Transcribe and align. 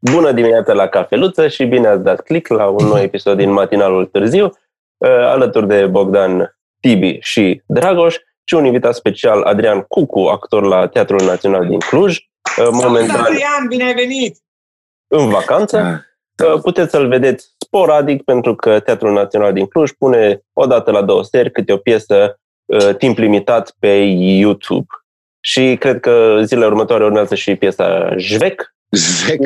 Bună 0.00 0.32
dimineața 0.32 0.72
la 0.72 0.86
cafeluță 0.86 1.48
și 1.48 1.64
bine 1.64 1.86
ați 1.86 2.02
dat 2.02 2.20
click 2.20 2.48
la 2.48 2.66
un 2.66 2.86
nou 2.86 2.98
episod 3.08 3.36
din 3.36 3.50
matinalul 3.50 4.06
târziu, 4.06 4.44
uh, 4.44 5.10
alături 5.10 5.66
de 5.66 5.86
Bogdan, 5.86 6.58
Tibi 6.80 7.18
și 7.20 7.62
Dragoș 7.66 8.16
și 8.44 8.54
un 8.54 8.64
invitat 8.64 8.94
special, 8.94 9.42
Adrian 9.42 9.80
Cucu, 9.80 10.20
actor 10.20 10.62
la 10.62 10.88
Teatrul 10.88 11.24
Național 11.24 11.66
din 11.66 11.78
Cluj. 11.78 12.16
Uh, 12.16 12.68
momentan, 12.70 13.20
Adrian, 13.20 13.66
bine 13.68 13.84
ai 13.84 13.94
venit! 13.94 14.36
În 15.06 15.28
vacanță. 15.28 16.06
Uh, 16.44 16.60
puteți 16.62 16.90
să-l 16.90 17.08
vedeți 17.08 17.54
sporadic 17.58 18.22
pentru 18.22 18.54
că 18.54 18.80
Teatrul 18.80 19.12
Național 19.12 19.52
din 19.52 19.66
Cluj 19.66 19.90
pune 19.90 20.42
o 20.52 20.66
dată 20.66 20.90
la 20.90 21.02
două 21.02 21.24
seri 21.24 21.50
câte 21.50 21.72
o 21.72 21.76
piesă 21.76 22.40
timp 22.98 23.18
limitat 23.18 23.74
pe 23.78 23.94
YouTube. 24.12 24.86
Și 25.40 25.76
cred 25.80 26.00
că 26.00 26.40
zilele 26.44 26.66
următoare 26.66 27.04
urmează 27.04 27.34
și 27.34 27.54
piesa 27.54 28.14
Jvec. 28.16 28.74
Jvec? 28.90 29.40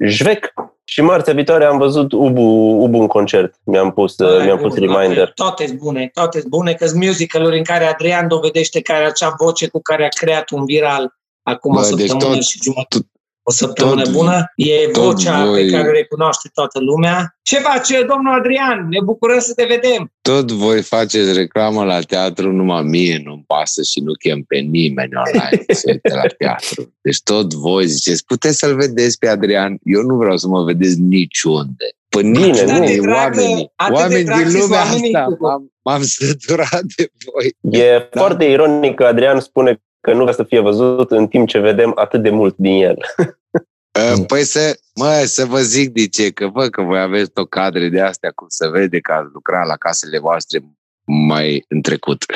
Jvec. 0.00 0.52
Și 0.84 1.00
marțea 1.00 1.34
viitoare 1.34 1.64
am 1.64 1.78
văzut 1.78 2.12
Ubu, 2.12 2.42
Ubu 2.82 3.00
în 3.00 3.06
concert. 3.06 3.54
Mi-am 3.64 3.92
pus, 3.92 4.16
Bă, 4.16 4.40
mi-am 4.44 4.58
pus 4.58 4.74
reminder. 4.74 5.32
Toate 5.34 5.66
sunt 5.66 5.78
bune, 5.78 6.10
toate 6.12 6.38
sunt 6.38 6.50
bune, 6.50 6.72
că 6.72 6.86
sunt 6.86 7.04
musical 7.04 7.44
în 7.44 7.64
care 7.64 7.84
Adrian 7.84 8.28
dovedește 8.28 8.80
care 8.80 9.04
acea 9.04 9.34
voce 9.38 9.68
cu 9.68 9.80
care 9.82 10.04
a 10.04 10.08
creat 10.08 10.50
un 10.50 10.64
viral 10.64 11.18
acum 11.42 11.72
Bă, 11.72 11.78
o 11.78 11.94
deci 11.94 12.08
săptămână 12.08 12.34
deci 12.34 12.36
tot, 12.36 12.44
și 12.44 12.58
jumătate 12.62 13.10
o 13.42 13.52
săptămână 13.52 14.02
tot, 14.02 14.12
bună. 14.12 14.52
E 14.56 14.90
vocea 14.92 15.44
voi... 15.44 15.64
pe 15.64 15.70
care 15.70 15.88
o 15.88 15.92
recunoaște 15.92 16.50
toată 16.54 16.80
lumea. 16.80 17.38
Ce 17.42 17.58
face 17.58 18.02
domnul 18.02 18.38
Adrian? 18.38 18.86
Ne 18.88 19.00
bucurăm 19.04 19.38
să 19.38 19.54
te 19.54 19.64
vedem. 19.64 20.12
Tot 20.20 20.50
voi 20.50 20.82
faceți 20.82 21.32
reclamă 21.32 21.84
la 21.84 22.00
teatru, 22.00 22.52
numai 22.52 22.82
mie 22.82 23.22
nu-mi 23.24 23.44
pasă 23.46 23.82
și 23.82 24.00
nu 24.00 24.12
chem 24.12 24.42
pe 24.42 24.56
nimeni 24.56 25.12
online 25.14 25.64
să 25.68 25.82
uite 25.86 26.14
la 26.14 26.26
teatru. 26.38 26.94
Deci 27.00 27.20
tot 27.22 27.54
voi 27.54 27.86
ziceți, 27.86 28.24
puteți 28.24 28.58
să-l 28.58 28.76
vedeți 28.76 29.18
pe 29.18 29.28
Adrian? 29.28 29.78
Eu 29.82 30.02
nu 30.02 30.16
vreau 30.16 30.36
să 30.36 30.48
mă 30.48 30.62
vedeți 30.62 31.00
niciunde. 31.00 31.84
Păi 32.08 32.22
Bine, 32.22 32.46
nu, 32.46 33.02
dragă, 33.02 33.10
oamenii, 33.10 33.72
oameni 33.92 34.24
din 34.24 34.60
lumea 34.60 34.80
asta, 34.80 35.36
m-am, 35.38 35.72
m-am 35.82 36.02
săturat 36.02 36.82
de 36.96 37.10
voi. 37.24 37.80
E 37.82 38.08
da. 38.10 38.20
foarte 38.20 38.44
ironic 38.44 38.94
că 38.94 39.04
Adrian 39.04 39.40
spune 39.40 39.80
că 40.00 40.12
nu 40.12 40.20
vrea 40.20 40.32
să 40.34 40.42
fie 40.42 40.60
văzut 40.60 41.10
în 41.10 41.26
timp 41.26 41.48
ce 41.48 41.58
vedem 41.58 41.92
atât 41.94 42.22
de 42.22 42.30
mult 42.30 42.56
din 42.56 42.82
el. 42.82 42.96
Păi 44.26 44.42
să, 44.44 44.78
mă, 44.94 45.22
să 45.24 45.44
vă 45.44 45.60
zic 45.60 45.90
de 45.90 46.08
ce, 46.08 46.30
că 46.30 46.46
vă 46.46 46.68
că 46.68 46.82
voi 46.82 47.00
aveți 47.00 47.30
o 47.34 47.44
cadre 47.44 47.88
de 47.88 48.00
astea 48.00 48.30
cum 48.30 48.46
se 48.48 48.68
vede 48.68 49.00
că 49.00 49.12
ați 49.12 49.30
lucrat 49.32 49.66
la 49.66 49.76
casele 49.76 50.18
voastre 50.18 50.62
mai 51.04 51.64
în 51.68 51.82
trecut. 51.82 52.24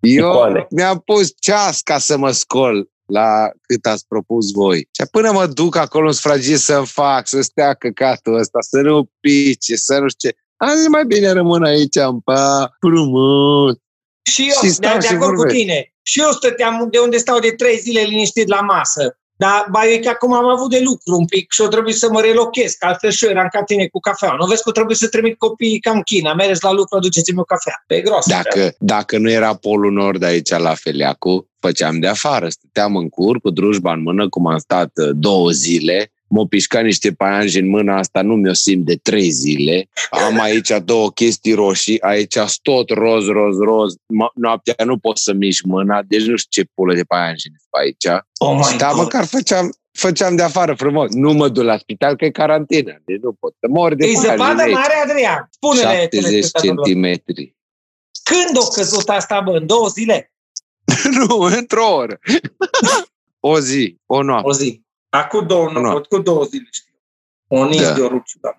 Eu 0.00 0.30
Icoane. 0.30 0.66
mi-am 0.70 0.98
pus 0.98 1.34
ceas 1.38 1.80
ca 1.80 1.98
să 1.98 2.16
mă 2.16 2.30
scol 2.30 2.88
la 3.06 3.50
cât 3.60 3.86
ați 3.86 4.06
propus 4.08 4.50
voi. 4.50 4.76
Și 4.76 5.06
până 5.10 5.32
mă 5.32 5.46
duc 5.46 5.76
acolo 5.76 6.06
în 6.06 6.12
sfragis 6.12 6.64
să-mi 6.64 6.86
fac, 6.86 7.26
să 7.26 7.40
stea 7.40 7.74
căcatul 7.74 8.34
ăsta, 8.34 8.58
să 8.60 8.80
nu 8.80 9.10
pice, 9.20 9.76
să 9.76 9.98
nu 9.98 10.08
știu 10.08 10.28
ce. 10.28 10.36
Azi 10.56 10.88
mai 10.88 11.04
bine 11.04 11.30
rămân 11.30 11.62
aici 11.62 11.96
în 11.96 12.20
pa, 12.20 12.76
frumos. 12.80 13.74
Și 14.30 14.42
eu, 14.42 14.70
și 14.70 14.78
de, 14.78 14.96
de 15.00 15.14
acord 15.14 15.36
cu 15.36 15.44
tine. 15.44 15.92
Și 16.02 16.20
eu 16.20 16.30
stăteam 16.30 16.88
de 16.90 16.98
unde 16.98 17.16
stau 17.16 17.38
de 17.38 17.50
trei 17.50 17.78
zile 17.78 18.00
liniștit 18.00 18.48
la 18.48 18.60
masă. 18.60 19.18
Dar 19.38 19.66
ba 19.70 19.86
e 19.86 19.98
că 19.98 20.08
acum 20.08 20.32
am 20.32 20.44
avut 20.44 20.70
de 20.70 20.80
lucru 20.84 21.16
un 21.16 21.26
pic 21.26 21.52
și 21.52 21.60
o 21.60 21.68
trebuie 21.68 21.94
să 21.94 22.10
mă 22.10 22.20
relochez, 22.20 22.72
că 22.72 22.86
altfel 22.86 23.10
și 23.10 23.24
eu 23.24 23.30
eram 23.30 23.48
ca 23.52 23.62
tine 23.62 23.86
cu 23.86 24.00
cafea. 24.00 24.34
Nu 24.38 24.46
vezi 24.46 24.62
că 24.62 24.70
trebuie 24.70 24.96
să 24.96 25.08
trimit 25.08 25.38
copiii 25.38 25.80
cam 25.80 26.00
China, 26.00 26.34
mereți 26.34 26.64
la 26.64 26.72
lucru, 26.72 26.96
aduceți-mi 26.96 27.38
o 27.38 27.42
cafea. 27.42 27.84
Pe 27.86 28.00
gros. 28.00 28.26
Dacă, 28.26 28.74
dacă 28.78 29.18
nu 29.18 29.30
era 29.30 29.54
Polul 29.54 29.92
Nord 29.92 30.22
aici 30.22 30.50
la 30.50 30.74
Feliacu, 30.74 31.50
făceam 31.60 32.00
de 32.00 32.06
afară. 32.06 32.48
Stăteam 32.48 32.96
în 32.96 33.08
cur 33.08 33.40
cu 33.40 33.50
drujba 33.50 33.92
în 33.92 34.02
mână, 34.02 34.28
cum 34.28 34.46
am 34.46 34.58
stat 34.58 34.90
uh, 34.94 35.10
două 35.12 35.50
zile, 35.50 36.12
m-au 36.28 36.46
pișcat 36.46 36.82
niște 36.82 37.12
paianji 37.12 37.58
în 37.58 37.68
mâna 37.68 37.98
asta, 37.98 38.22
nu 38.22 38.34
mi-o 38.34 38.52
simt 38.52 38.84
de 38.84 38.96
trei 39.02 39.30
zile. 39.30 39.88
Am 40.10 40.40
aici 40.40 40.72
două 40.84 41.10
chestii 41.10 41.52
roșii, 41.52 42.00
aici 42.00 42.38
tot 42.62 42.90
roz, 42.90 43.26
roz, 43.26 43.58
roz. 43.58 43.94
Noaptea 44.34 44.84
nu 44.84 44.98
pot 44.98 45.18
să 45.18 45.32
mișc 45.32 45.64
mâna, 45.64 46.02
deci 46.02 46.24
nu 46.24 46.36
știu 46.36 46.62
ce 46.62 46.70
pulă 46.74 46.94
de 46.94 47.02
paianji 47.02 47.50
pe 47.70 47.78
aici. 47.80 48.22
Oh 48.38 48.74
Dar 48.78 48.94
măcar 48.94 49.24
făceam, 49.24 49.72
făceam 49.92 50.36
de 50.36 50.42
afară 50.42 50.74
frumos. 50.74 51.10
Nu 51.10 51.32
mă 51.32 51.48
duc 51.48 51.64
la 51.64 51.78
spital, 51.78 52.16
că 52.16 52.24
e 52.24 52.30
carantină. 52.30 53.02
Deci 53.04 53.20
nu 53.20 53.32
pot 53.32 53.54
să 53.60 53.66
mor 53.70 53.94
de 53.94 54.06
E 54.06 54.12
zăpadă 54.14 54.62
mare, 54.70 54.94
Adrian. 55.04 55.48
Spune-le 55.50 56.00
70 56.00 56.46
centimetri. 56.62 57.56
Când 58.22 58.64
o 58.64 58.68
căzut 58.68 59.08
asta, 59.08 59.40
bă? 59.40 59.50
În 59.50 59.66
două 59.66 59.88
zile? 59.88 60.32
nu, 61.28 61.38
într-o 61.38 61.94
oră. 61.94 62.18
o 63.52 63.60
zi, 63.60 63.96
o 64.06 64.22
noapte. 64.22 64.48
O 64.48 64.52
zi. 64.52 64.85
Acum 65.16 65.46
două, 65.46 65.70
nu, 65.72 65.80
no. 65.80 66.00
cu 66.00 66.18
două 66.18 66.44
zile 66.44 66.68
știu. 66.70 66.94
O 67.48 67.64
nici 67.64 67.80
da. 67.80 67.92
de 67.92 68.00
o 68.00 68.08
ruciu, 68.08 68.38
da. 68.40 68.50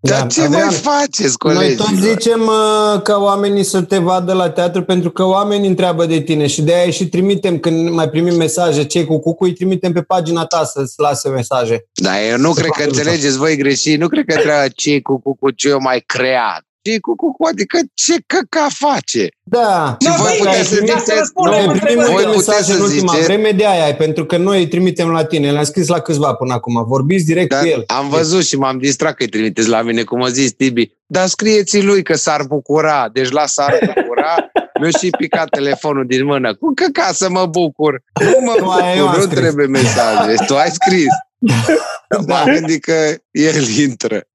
Dar 0.00 0.20
da, 0.20 0.26
ce 0.26 0.40
Adrian, 0.42 0.64
mai 0.64 0.74
faceți, 0.74 1.38
colegi? 1.38 1.58
Noi 1.58 1.74
tot 1.74 1.96
zicem 1.98 2.40
uh, 2.40 3.02
ca 3.02 3.18
oamenii 3.18 3.64
să 3.64 3.82
te 3.82 3.98
vadă 3.98 4.32
la 4.32 4.50
teatru 4.50 4.82
pentru 4.82 5.10
că 5.10 5.24
oamenii 5.24 5.68
întreabă 5.68 6.06
de 6.06 6.20
tine 6.20 6.46
și 6.46 6.62
de 6.62 6.74
aia 6.74 6.90
și 6.90 7.08
trimitem, 7.08 7.58
când 7.58 7.90
mai 7.90 8.08
primim 8.08 8.36
mesaje, 8.36 8.84
cei 8.84 9.04
cu 9.04 9.18
cucu, 9.18 9.44
îi 9.44 9.52
trimitem 9.52 9.92
pe 9.92 10.02
pagina 10.02 10.44
ta 10.44 10.64
să-ți 10.64 10.94
lase 11.00 11.28
mesaje. 11.28 11.88
Da, 11.92 12.22
eu 12.22 12.36
nu 12.36 12.52
cred 12.52 12.70
că 12.70 12.82
înțelegeți 12.82 13.36
voi 13.36 13.56
greșit, 13.56 14.00
nu 14.00 14.08
cred 14.08 14.24
că 14.24 14.32
trebuie 14.32 14.68
cei 14.74 15.02
cu 15.02 15.20
cucu 15.20 15.50
ce 15.50 15.68
eu 15.68 15.80
mai 15.80 16.02
creat 16.06 16.64
știi, 16.86 17.00
cu, 17.00 17.16
cu, 17.16 17.32
cu, 17.32 17.46
adică 17.46 17.78
ce 17.94 18.14
căca 18.26 18.66
face? 18.70 19.28
Da. 19.42 19.96
Și 20.00 20.08
voi 20.16 20.36
puteți 20.38 20.68
să 20.68 20.74
ziceți, 20.74 21.32
noi 21.34 21.80
primim 21.80 22.04
voi 22.12 22.24
mesaje 22.24 22.72
în 22.72 22.80
ultima 22.80 23.12
ziceți, 23.12 23.26
vreme 23.26 23.50
de 23.50 23.66
aia, 23.66 23.94
pentru 23.94 24.26
că 24.26 24.36
noi 24.36 24.58
îi 24.58 24.68
trimitem 24.68 25.08
la 25.08 25.24
tine. 25.24 25.50
Le-am 25.50 25.64
scris 25.64 25.88
la 25.88 26.00
câțiva 26.00 26.34
până 26.34 26.52
acum. 26.52 26.84
Vorbiți 26.86 27.24
direct 27.24 27.50
dar 27.50 27.60
cu 27.60 27.66
el. 27.66 27.84
Am 27.86 28.08
văzut 28.08 28.44
și 28.44 28.56
m-am 28.56 28.78
distrat 28.78 29.14
că 29.14 29.22
îi 29.22 29.28
trimiteți 29.28 29.68
la 29.68 29.82
mine, 29.82 30.02
cum 30.02 30.22
a 30.22 30.28
zis 30.28 30.52
Tibi. 30.52 30.94
Dar 31.06 31.26
scrieți 31.26 31.82
lui 31.82 32.02
că 32.02 32.14
s-ar 32.14 32.42
bucura. 32.48 33.08
Deci 33.12 33.30
la 33.30 33.46
s-ar 33.46 33.78
bucura, 33.94 34.34
mi-a 34.80 34.90
și 34.90 35.10
picat 35.18 35.48
telefonul 35.48 36.06
din 36.06 36.24
mână. 36.24 36.54
Cum 36.54 36.74
căca 36.74 37.10
să 37.12 37.30
mă 37.30 37.46
bucur? 37.46 38.02
Nu 38.20 38.38
mă 38.44 38.54
bucur, 38.58 39.18
nu 39.18 39.26
trebuie 39.26 39.66
mesaje. 39.66 40.34
Tu 40.46 40.54
ai 40.54 40.70
scris. 40.70 41.12
Da. 42.26 42.34
M-am 42.34 42.54
gândit 42.54 42.82
că 42.82 43.14
el 43.30 43.68
intră. 43.68 44.26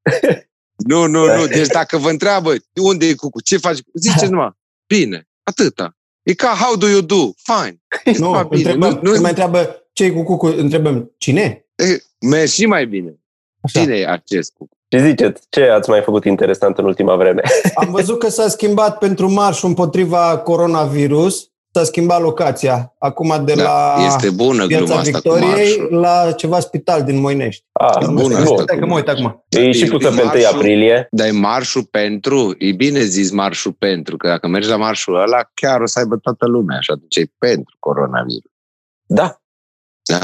Nu, 0.88 1.08
nu, 1.08 1.26
nu. 1.38 1.46
Deci 1.46 1.68
dacă 1.68 1.98
vă 1.98 2.10
întreabă 2.10 2.54
unde 2.82 3.06
e 3.06 3.14
cucu, 3.14 3.42
ce 3.42 3.58
faci, 3.58 3.78
ziceți 3.94 4.32
numai, 4.32 4.52
bine, 4.88 5.28
atâta. 5.44 5.96
E 6.24 6.34
ca 6.34 6.48
how 6.48 6.76
do 6.76 6.88
you 6.88 7.02
do? 7.02 7.30
Fine. 7.36 7.82
Nu, 8.18 8.48
bine. 8.50 8.72
Întrebăm, 8.72 9.00
nu, 9.02 9.12
nu, 9.12 9.20
mai 9.20 9.30
întreabă 9.30 9.86
ce 9.94 10.04
e 10.04 10.10
cu 10.10 10.24
cucu, 10.24 10.46
întrebăm 10.46 11.12
cine? 11.18 11.66
E, 12.20 12.46
și 12.46 12.66
mai 12.66 12.86
bine. 12.86 13.20
Așa. 13.62 13.80
Cine 13.80 13.96
e 13.96 14.08
acest 14.08 14.54
cucu? 14.54 14.78
Ce 14.88 15.08
ziceți? 15.08 15.42
Ce 15.50 15.62
ați 15.62 15.90
mai 15.90 16.02
făcut 16.02 16.26
interesant 16.26 16.78
în 16.78 16.86
ultima 16.86 17.16
vreme? 17.16 17.42
Am 17.76 17.92
văzut 17.92 18.20
că 18.20 18.30
s-a 18.30 18.48
schimbat 18.48 18.98
pentru 18.98 19.32
marșul 19.32 19.68
împotriva 19.68 20.38
coronavirus 20.38 21.51
s-a 21.74 21.84
schimbat 21.84 22.22
locația. 22.22 22.96
Acum 22.98 23.46
de 23.46 23.54
da, 23.54 23.64
la 23.64 24.06
este 24.06 24.30
bună 24.30 24.66
Piața 24.66 24.96
asta 24.96 25.12
Victoriei 25.12 25.88
la 25.90 26.32
ceva 26.32 26.60
spital 26.60 27.04
din 27.04 27.20
Moinești. 27.20 27.66
Ah, 27.72 28.02
e 28.02 28.06
bună 28.12 28.38
asta 28.38 28.76
că 28.80 28.86
mă 28.86 28.96
uit 28.96 29.08
acum. 29.08 29.46
E 29.50 29.72
și 29.72 29.86
pusă 29.86 30.10
pe 30.10 30.22
1 30.22 30.32
aprilie. 30.54 31.08
Dar 31.12 31.28
e 31.28 31.32
marșul 31.32 31.84
pentru, 31.84 32.56
e 32.58 32.72
bine 32.72 33.04
zis 33.04 33.32
marșul 33.32 33.74
pentru, 33.74 34.18
că 34.18 34.28
dacă 34.28 34.48
mergi 34.48 34.70
la 34.70 34.78
marșul 34.78 35.22
ăla, 35.22 35.50
chiar 35.54 35.82
o 35.82 35.86
să 35.86 36.00
aibă 36.00 36.18
toată 36.18 36.48
lumea 36.48 36.80
și 36.80 36.92
atunci 36.92 37.16
e 37.16 37.32
pentru 37.38 37.76
coronavirus. 37.80 38.52
Da. 39.06 39.42
Da? 40.02 40.20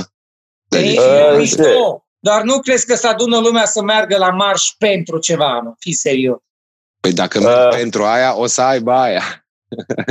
Dar, 0.67 0.81
uh, 0.81 1.99
Dar 2.19 2.41
nu 2.43 2.59
crezi 2.59 2.85
că 2.85 2.95
să 2.95 3.07
adună 3.07 3.37
lumea 3.37 3.65
să 3.65 3.83
meargă 3.83 4.17
la 4.17 4.29
marș 4.29 4.69
pentru 4.77 5.17
ceva, 5.17 5.59
nu? 5.63 5.75
Fii 5.79 5.93
serios. 5.93 6.37
Păi 6.99 7.13
dacă 7.13 7.39
uh, 7.39 7.77
pentru 7.77 8.03
aia, 8.03 8.37
o 8.37 8.45
să 8.45 8.61
aibă 8.61 8.91
aia. 8.91 9.46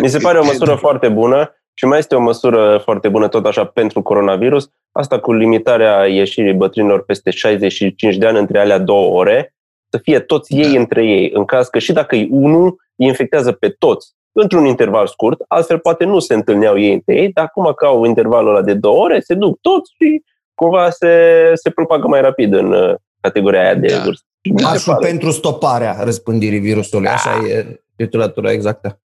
Mi 0.00 0.08
se 0.08 0.18
pare 0.18 0.38
o 0.38 0.44
măsură 0.44 0.74
foarte 0.86 1.08
bună 1.08 1.54
și 1.74 1.84
mai 1.84 1.98
este 1.98 2.14
o 2.14 2.20
măsură 2.20 2.80
foarte 2.84 3.08
bună 3.08 3.28
tot 3.28 3.46
așa 3.46 3.64
pentru 3.64 4.02
coronavirus, 4.02 4.70
asta 4.92 5.18
cu 5.20 5.32
limitarea 5.32 6.06
ieșirii 6.06 6.54
bătrânilor 6.54 7.04
peste 7.04 7.30
65 7.30 8.16
de 8.16 8.26
ani 8.26 8.38
între 8.38 8.58
alea 8.58 8.78
două 8.78 9.18
ore, 9.18 9.54
să 9.90 9.98
fie 9.98 10.20
toți 10.20 10.54
ei 10.54 10.72
da. 10.72 10.78
între 10.78 11.04
ei, 11.04 11.30
în 11.34 11.44
caz 11.44 11.68
că 11.68 11.78
și 11.78 11.92
dacă 11.92 12.16
e 12.16 12.28
unul, 12.30 12.66
îi 12.96 13.06
infectează 13.06 13.52
pe 13.52 13.68
toți 13.68 14.14
într-un 14.32 14.64
interval 14.64 15.06
scurt, 15.06 15.40
altfel 15.48 15.78
poate 15.78 16.04
nu 16.04 16.18
se 16.18 16.34
întâlneau 16.34 16.78
ei 16.78 16.92
între 16.92 17.14
ei, 17.14 17.32
dar 17.32 17.44
acum 17.44 17.72
că 17.76 17.86
au 17.86 18.04
intervalul 18.04 18.50
ăla 18.50 18.62
de 18.62 18.74
două 18.74 19.04
ore, 19.04 19.20
se 19.20 19.34
duc 19.34 19.60
toți 19.60 19.92
și 19.98 20.22
cumva 20.54 20.90
se, 20.90 21.10
se 21.54 21.70
propagă 21.70 22.06
mai 22.06 22.20
rapid 22.20 22.52
în 22.52 22.72
uh, 22.72 22.94
categoria 23.20 23.60
aia 23.60 23.74
de 23.74 23.86
da. 23.86 24.02
vârstă. 24.04 24.26
Marșul 24.62 24.96
pentru 25.00 25.30
stoparea 25.30 25.96
răspândirii 26.02 26.58
virusului, 26.58 27.06
da. 27.06 27.12
așa 27.12 27.30
e 27.46 27.80
titulatura 27.96 28.52
exactă. 28.52 29.00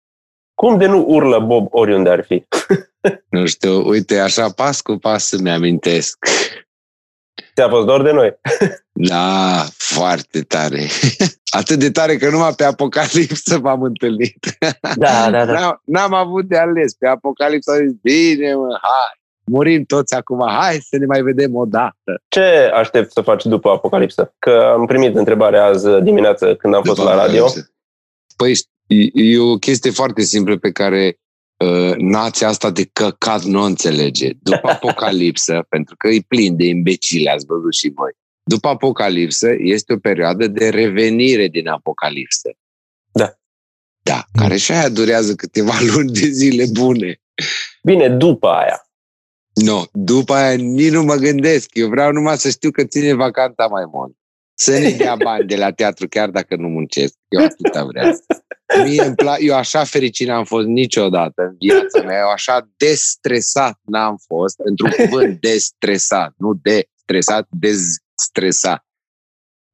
Cum 0.61 0.77
de 0.77 0.85
nu 0.85 1.05
urlă 1.07 1.39
Bob 1.39 1.67
oriunde 1.69 2.09
ar 2.09 2.23
fi? 2.23 2.47
nu 3.37 3.45
știu, 3.45 3.87
uite, 3.87 4.19
așa 4.19 4.49
pas 4.49 4.81
cu 4.81 4.97
pas 4.97 5.31
îmi 5.31 5.51
amintesc. 5.51 6.17
Ți-a 7.55 7.69
fost 7.69 7.85
dor 7.85 8.03
de 8.03 8.11
noi? 8.11 8.39
da, 9.09 9.63
foarte 9.77 10.41
tare. 10.41 10.81
Atât 11.59 11.79
de 11.79 11.91
tare 11.91 12.17
că 12.17 12.29
numai 12.29 12.53
pe 12.53 12.63
Apocalipsă 12.63 13.59
m-am 13.59 13.81
întâlnit. 13.81 14.57
Da, 14.95 15.29
da, 15.31 15.45
da. 15.45 15.53
N-am, 15.53 15.81
n-am 15.85 16.13
avut 16.13 16.45
de 16.45 16.57
ales. 16.57 16.93
Pe 16.93 17.07
Apocalipsă 17.07 17.71
a 17.71 17.75
zis, 17.75 17.93
bine 18.01 18.53
mă, 18.53 18.79
hai. 18.81 19.19
murim 19.45 19.83
toți 19.83 20.15
acum, 20.15 20.47
hai 20.49 20.77
să 20.89 20.97
ne 20.97 21.05
mai 21.05 21.21
vedem 21.21 21.55
o 21.55 21.65
dată. 21.65 22.21
Ce 22.27 22.71
aștept 22.73 23.11
să 23.11 23.21
faci 23.21 23.45
după 23.45 23.69
Apocalipsă? 23.69 24.33
Că 24.39 24.73
am 24.77 24.85
primit 24.85 25.15
întrebarea 25.15 25.65
azi 25.65 25.87
dimineață 26.01 26.55
când 26.55 26.73
am 26.73 26.81
după 26.83 26.95
fost 26.95 27.07
la 27.07 27.15
radio. 27.15 27.47
Păi 28.35 28.55
e 29.13 29.39
o 29.39 29.57
chestie 29.57 29.91
foarte 29.91 30.21
simplă 30.21 30.57
pe 30.57 30.71
care 30.71 31.19
uh, 31.57 31.95
nația 31.97 32.47
asta 32.47 32.71
de 32.71 32.89
căcat 32.93 33.43
nu 33.43 33.61
o 33.61 33.65
înțelege. 33.65 34.31
După 34.41 34.69
Apocalipsă, 34.77 35.65
pentru 35.69 35.95
că 35.97 36.07
e 36.07 36.21
plin 36.27 36.55
de 36.55 36.65
imbecile, 36.65 37.29
ați 37.29 37.45
văzut 37.45 37.73
și 37.73 37.91
voi. 37.95 38.11
După 38.43 38.67
Apocalipsă 38.67 39.49
este 39.57 39.93
o 39.93 39.97
perioadă 39.97 40.47
de 40.47 40.69
revenire 40.69 41.47
din 41.47 41.67
Apocalipsă. 41.67 42.49
Da. 43.11 43.33
Da, 44.03 44.25
care 44.33 44.57
și 44.57 44.71
aia 44.71 44.89
durează 44.89 45.35
câteva 45.35 45.73
luni 45.93 46.11
de 46.11 46.27
zile 46.27 46.65
bune. 46.71 47.21
Bine, 47.83 48.09
după 48.09 48.47
aia. 48.47 48.81
Nu, 49.53 49.71
no, 49.71 49.83
după 49.93 50.33
aia 50.33 50.55
nici 50.55 50.91
nu 50.91 51.03
mă 51.03 51.15
gândesc. 51.15 51.69
Eu 51.73 51.87
vreau 51.87 52.11
numai 52.11 52.37
să 52.37 52.49
știu 52.49 52.71
că 52.71 52.83
ține 52.83 53.13
vacanta 53.13 53.67
mai 53.67 53.85
mult. 53.91 54.17
Să 54.59 54.77
ne 54.79 54.89
dea 54.89 55.15
bani 55.15 55.47
de 55.47 55.55
la 55.55 55.71
teatru, 55.71 56.07
chiar 56.07 56.29
dacă 56.29 56.55
nu 56.55 56.67
muncesc. 56.67 57.13
Eu 57.27 57.43
atâta 57.43 57.83
vreau. 57.85 58.11
Mie 58.83 59.01
îmi 59.03 59.15
pla- 59.15 59.39
eu 59.39 59.55
așa 59.55 59.83
fericit 59.83 60.27
n-am 60.27 60.43
fost 60.43 60.67
niciodată 60.67 61.41
în 61.41 61.55
viața 61.59 62.01
mea. 62.03 62.19
Eu 62.19 62.29
așa 62.29 62.69
destresat 62.77 63.79
n-am 63.85 64.17
fost. 64.27 64.55
Într-un 64.59 64.89
cuvânt, 64.89 65.39
destresat. 65.41 66.33
Nu 66.37 66.53
de 66.53 66.87
stresat, 66.95 67.47
destresat. 67.49 68.85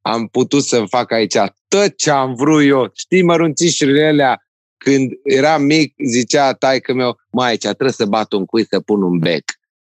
Am 0.01 0.27
putut 0.27 0.63
să-mi 0.63 0.87
fac 0.87 1.11
aici 1.11 1.37
tot 1.67 1.97
ce 1.97 2.11
am 2.11 2.33
vrut 2.35 2.63
eu. 2.65 2.91
Știi 2.93 3.21
mărunțișurile 3.21 4.05
alea 4.07 4.45
când 4.77 5.11
eram 5.23 5.63
mic, 5.63 5.95
zicea 6.05 6.53
taică 6.53 6.93
meu, 6.93 7.17
mai 7.31 7.49
aici 7.49 7.61
trebuie 7.61 7.91
să 7.91 8.05
bat 8.05 8.31
un 8.31 8.45
cui 8.45 8.65
să 8.65 8.79
pun 8.79 9.01
un 9.01 9.19
bec. 9.19 9.43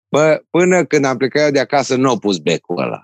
Bă, 0.09 0.41
până 0.49 0.85
când 0.85 1.05
am 1.05 1.17
plecat 1.17 1.45
eu 1.45 1.51
de 1.51 1.59
acasă, 1.59 1.95
nu 1.95 2.09
au 2.09 2.19
pus 2.19 2.37
becul 2.37 2.77
ăla. 2.81 3.01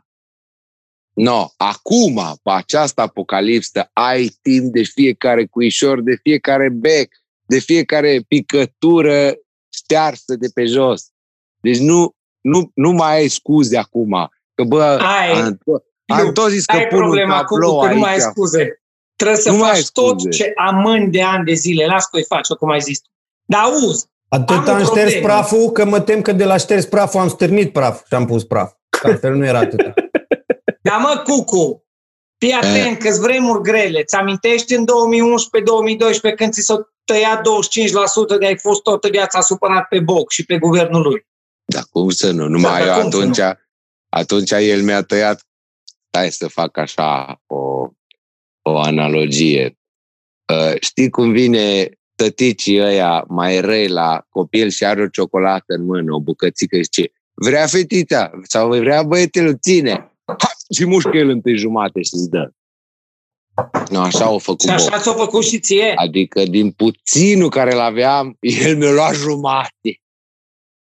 No, 1.14 1.48
acum, 1.58 2.16
pe 2.44 2.52
această 2.52 3.02
apocalipsă, 3.02 3.90
ai 3.94 4.38
timp 4.42 4.74
de 4.74 4.84
fiecare 4.84 5.46
cuișor, 5.46 6.02
de 6.02 6.20
fiecare 6.22 6.70
bec, 6.70 7.12
de 7.46 7.60
fiecare 7.60 8.24
picătură 8.28 9.34
ștearsă 9.74 10.36
de 10.36 10.48
pe 10.54 10.66
jos. 10.66 11.12
Deci 11.62 11.78
nu, 11.78 12.16
nu, 12.42 12.72
nu 12.74 12.92
mai 12.92 13.16
ai 13.16 13.28
scuze 13.28 13.78
acum. 13.78 14.30
Că 14.56 14.64
bă, 14.64 14.84
ai, 14.84 15.32
am, 15.32 15.60
am 16.06 16.32
tot 16.34 16.50
zis 16.50 16.66
că 16.66 16.76
ai 16.76 16.88
pun 16.88 16.98
problema 16.98 17.40
un 17.40 17.46
cu 17.46 17.80
că 17.80 17.94
nu 17.94 18.00
mai 18.00 18.14
ai 18.14 18.20
scuze. 18.20 18.82
Trebuie 19.16 19.40
să 19.40 19.52
Nu 19.52 19.58
mai 19.58 19.70
ai 19.70 19.76
faci 19.76 19.90
tot 19.90 20.20
scuze. 20.20 20.38
ce 20.38 20.52
amâni 20.56 21.12
de 21.12 21.22
ani 21.22 21.46
de 21.46 21.54
zile. 21.54 21.86
Las 21.86 22.06
că 22.06 22.18
îi 22.18 22.24
faci, 22.24 22.48
cum 22.48 22.70
ai 22.70 22.82
zis 22.82 23.00
tu. 23.00 23.10
Dar 23.46 23.62
auzi, 23.62 24.12
Atât 24.28 24.56
Am 24.56 24.66
o 24.68 24.72
am, 24.72 24.84
șters 24.84 25.12
problemă. 25.12 25.26
praful 25.26 25.72
că 25.72 25.86
mă 25.86 26.00
tem 26.00 26.22
că 26.22 26.32
de 26.32 26.44
la 26.44 26.58
șters 26.58 26.86
praful 26.86 27.20
am 27.20 27.28
stârnit 27.28 27.72
praf 27.72 28.06
și 28.08 28.14
am 28.14 28.26
pus 28.26 28.44
praf. 28.44 28.74
Că 28.90 29.08
altfel 29.08 29.34
nu 29.36 29.46
era 29.46 29.60
atâta. 29.60 29.94
Dar 30.84 31.00
mă, 31.00 31.22
Cucu, 31.26 31.86
fii 32.38 32.52
atent 32.52 32.98
că 32.98 33.10
vremuri 33.22 33.62
grele. 33.62 34.04
Ți 34.04 34.16
amintești 34.16 34.76
în 34.76 34.86
2011-2012 36.32 36.36
când 36.36 36.54
ți 36.54 36.62
s-a 36.62 36.94
tăiat 37.06 37.40
25% 37.40 38.40
de 38.40 38.46
ai 38.46 38.58
fost 38.58 38.82
toată 38.82 39.08
viața 39.08 39.42
supărat 39.42 39.88
pe 39.88 40.00
Boc 40.00 40.32
și 40.32 40.46
pe 40.46 40.58
guvernul 40.58 41.02
lui? 41.02 41.28
Da, 41.66 41.82
cum 41.82 42.10
să 42.10 42.32
nu? 42.32 42.48
Numai 42.48 42.86
Da, 42.86 42.96
eu 42.96 43.02
cum 43.02 43.12
să 43.12 43.18
atunci, 43.18 43.40
atunci 44.10 44.52
el 44.52 44.82
mi-a 44.82 45.02
tăiat, 45.02 45.48
stai 46.08 46.32
să 46.32 46.48
fac 46.48 46.78
așa 46.78 47.42
o, 47.46 47.90
o 48.62 48.80
analogie. 48.80 49.78
Uh, 50.54 50.74
știi 50.80 51.10
cum 51.10 51.32
vine 51.32 51.90
tăticii 52.16 52.82
ăia 52.82 53.26
mai 53.28 53.60
răi 53.60 53.88
la 53.88 54.26
copil 54.30 54.70
și 54.70 54.86
are 54.86 55.02
o 55.02 55.08
ciocolată 55.08 55.74
în 55.74 55.86
mână, 55.86 56.14
o 56.14 56.20
bucățică 56.20 56.76
și 56.76 56.84
zice, 56.84 57.12
vrea 57.34 57.68
fetița 57.68 58.32
sau 58.44 58.70
vrea 58.70 59.04
băietelul, 59.04 59.58
ține. 59.62 60.13
Ha! 60.26 60.50
Și 60.76 60.86
mușcă 60.86 61.18
el 61.18 61.30
întâi 61.30 61.58
jumate 61.58 62.02
și 62.02 62.10
îți 62.14 62.30
dă. 62.30 62.50
Nu, 63.90 64.00
așa 64.00 64.30
o 64.30 64.38
făcut 64.40 64.62
Și 64.62 64.70
așa 64.70 64.90
Boc. 64.90 65.00
ți-a 65.02 65.12
făcut 65.14 65.44
și 65.44 65.60
ție. 65.60 65.94
Adică 65.96 66.44
din 66.44 66.72
puținul 66.72 67.50
care 67.50 67.74
l-aveam, 67.74 68.38
el 68.40 68.78
mi-a 68.78 68.92
luat 68.92 69.14
jumate. 69.14 70.02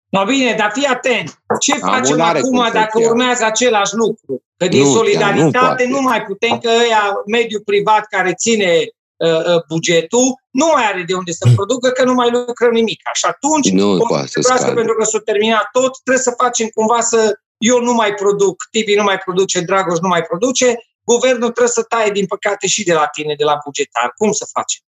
No, 0.09 0.23
bine, 0.25 0.55
dar 0.57 0.71
fii 0.73 0.85
atent. 0.85 1.41
Ce 1.59 1.73
Am 1.73 1.79
facem 1.79 2.13
un 2.15 2.19
are 2.21 2.37
acum 2.39 2.49
cum 2.51 2.65
să 2.65 2.71
dacă 2.73 2.97
fie. 2.97 3.07
urmează 3.07 3.45
același 3.45 3.95
lucru? 3.95 4.43
Că 4.57 4.67
din 4.67 4.79
Nu, 4.79 4.85
chiar 4.85 4.93
nu 4.93 4.99
solidaritate 4.99 5.65
poate. 5.65 5.87
nu, 5.87 6.01
mai 6.01 6.21
putem, 6.23 6.57
că 6.59 6.69
ăia, 6.83 7.03
mediul 7.25 7.61
privat 7.65 8.05
care 8.05 8.33
ține 8.33 8.71
uh, 9.15 9.29
uh, 9.55 9.61
bugetul, 9.67 10.27
nu 10.49 10.69
mai 10.73 10.83
are 10.85 11.03
de 11.07 11.13
unde 11.13 11.31
să 11.31 11.49
producă, 11.55 11.89
că 11.89 12.03
nu 12.03 12.13
mai 12.13 12.29
lucrăm 12.31 12.71
nimic. 12.71 13.01
Și 13.13 13.25
atunci, 13.25 13.69
Nu 13.71 13.91
o 13.91 13.97
poate 13.97 14.25
să 14.27 14.31
trebuiască, 14.31 14.63
scadă. 14.65 14.75
pentru 14.79 14.93
că 14.95 15.03
s-a 15.03 15.19
terminat 15.19 15.69
tot, 15.71 15.91
trebuie 16.03 16.23
să 16.23 16.33
facem 16.43 16.67
cumva 16.73 17.01
să... 17.01 17.39
Eu 17.61 17.81
nu 17.81 17.93
mai 17.93 18.13
produc, 18.13 18.55
Tibi 18.71 18.95
nu 18.95 19.03
mai 19.03 19.17
produce, 19.17 19.59
Dragoș 19.59 19.99
nu 19.99 20.07
mai 20.07 20.21
produce, 20.21 20.75
guvernul 21.03 21.49
trebuie 21.49 21.67
să 21.67 21.83
taie, 21.83 22.11
din 22.11 22.25
păcate, 22.25 22.67
și 22.67 22.83
de 22.83 22.93
la 22.93 23.07
tine, 23.07 23.35
de 23.37 23.43
la 23.43 23.57
bugetar. 23.65 24.13
Cum 24.15 24.31
să 24.31 24.47
facem? 24.51 24.83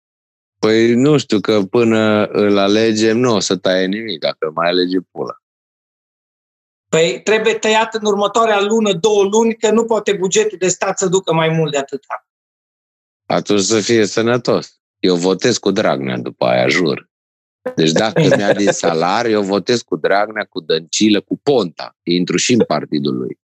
Păi 0.59 0.94
nu 0.94 1.19
știu 1.19 1.41
că 1.41 1.62
până 1.70 2.25
îl 2.25 2.59
alegem 2.59 3.19
nu 3.19 3.35
o 3.35 3.41
să 3.41 3.56
taie 3.56 3.87
nimic, 3.87 4.19
dacă 4.20 4.50
mai 4.55 4.69
alege 4.69 4.99
pula. 5.11 5.35
Păi 6.88 7.20
trebuie 7.23 7.55
tăiat 7.55 7.94
în 7.94 8.06
următoarea 8.06 8.61
lună, 8.61 8.93
două 8.93 9.25
luni, 9.25 9.56
că 9.56 9.71
nu 9.71 9.85
poate 9.85 10.12
bugetul 10.12 10.59
de 10.59 10.69
stat 10.69 10.99
să 10.99 11.06
ducă 11.06 11.32
mai 11.32 11.49
mult 11.49 11.73
de 11.73 11.79
atâta. 11.79 12.26
Atunci 13.26 13.61
să 13.61 13.81
fie 13.81 14.06
sănătos. 14.06 14.81
Eu 14.99 15.14
votez 15.14 15.59
cu 15.59 15.71
Dragnea 15.71 16.17
după 16.17 16.44
aia, 16.44 16.69
jur. 16.69 17.09
Deci 17.76 17.93
dacă 17.93 18.23
mi-a 18.37 18.53
din 18.53 18.73
salariu, 18.73 19.31
eu 19.31 19.43
votez 19.43 19.82
cu 19.82 19.97
Dragnea, 19.97 20.44
cu 20.44 20.61
Dăncilă, 20.61 21.20
cu 21.20 21.41
Ponta. 21.43 21.97
Intru 22.03 22.37
și 22.37 22.53
în 22.53 22.65
partidul 22.67 23.17
lui. 23.17 23.38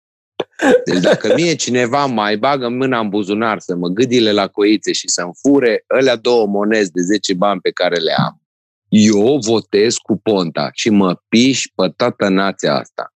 Deci 0.84 1.00
dacă 1.00 1.34
mie 1.34 1.54
cineva 1.54 2.06
mai 2.06 2.36
bagă 2.36 2.68
mâna 2.68 2.98
în 2.98 3.08
buzunar 3.08 3.58
să 3.58 3.74
mă 3.74 3.88
gâdile 3.88 4.32
la 4.32 4.48
coițe 4.48 4.92
și 4.92 5.08
să-mi 5.08 5.32
fure 5.40 5.84
alea 5.86 6.16
două 6.16 6.46
monezi 6.46 6.90
de 6.90 7.00
10 7.00 7.34
bani 7.34 7.60
pe 7.60 7.70
care 7.70 7.96
le 7.96 8.12
am, 8.12 8.40
eu 8.88 9.38
votez 9.38 9.96
cu 9.96 10.16
Ponta 10.16 10.70
și 10.72 10.90
mă 10.90 11.20
piș 11.28 11.64
pe 11.74 11.92
toată 11.96 12.28
nația 12.28 12.74
asta. 12.78 13.08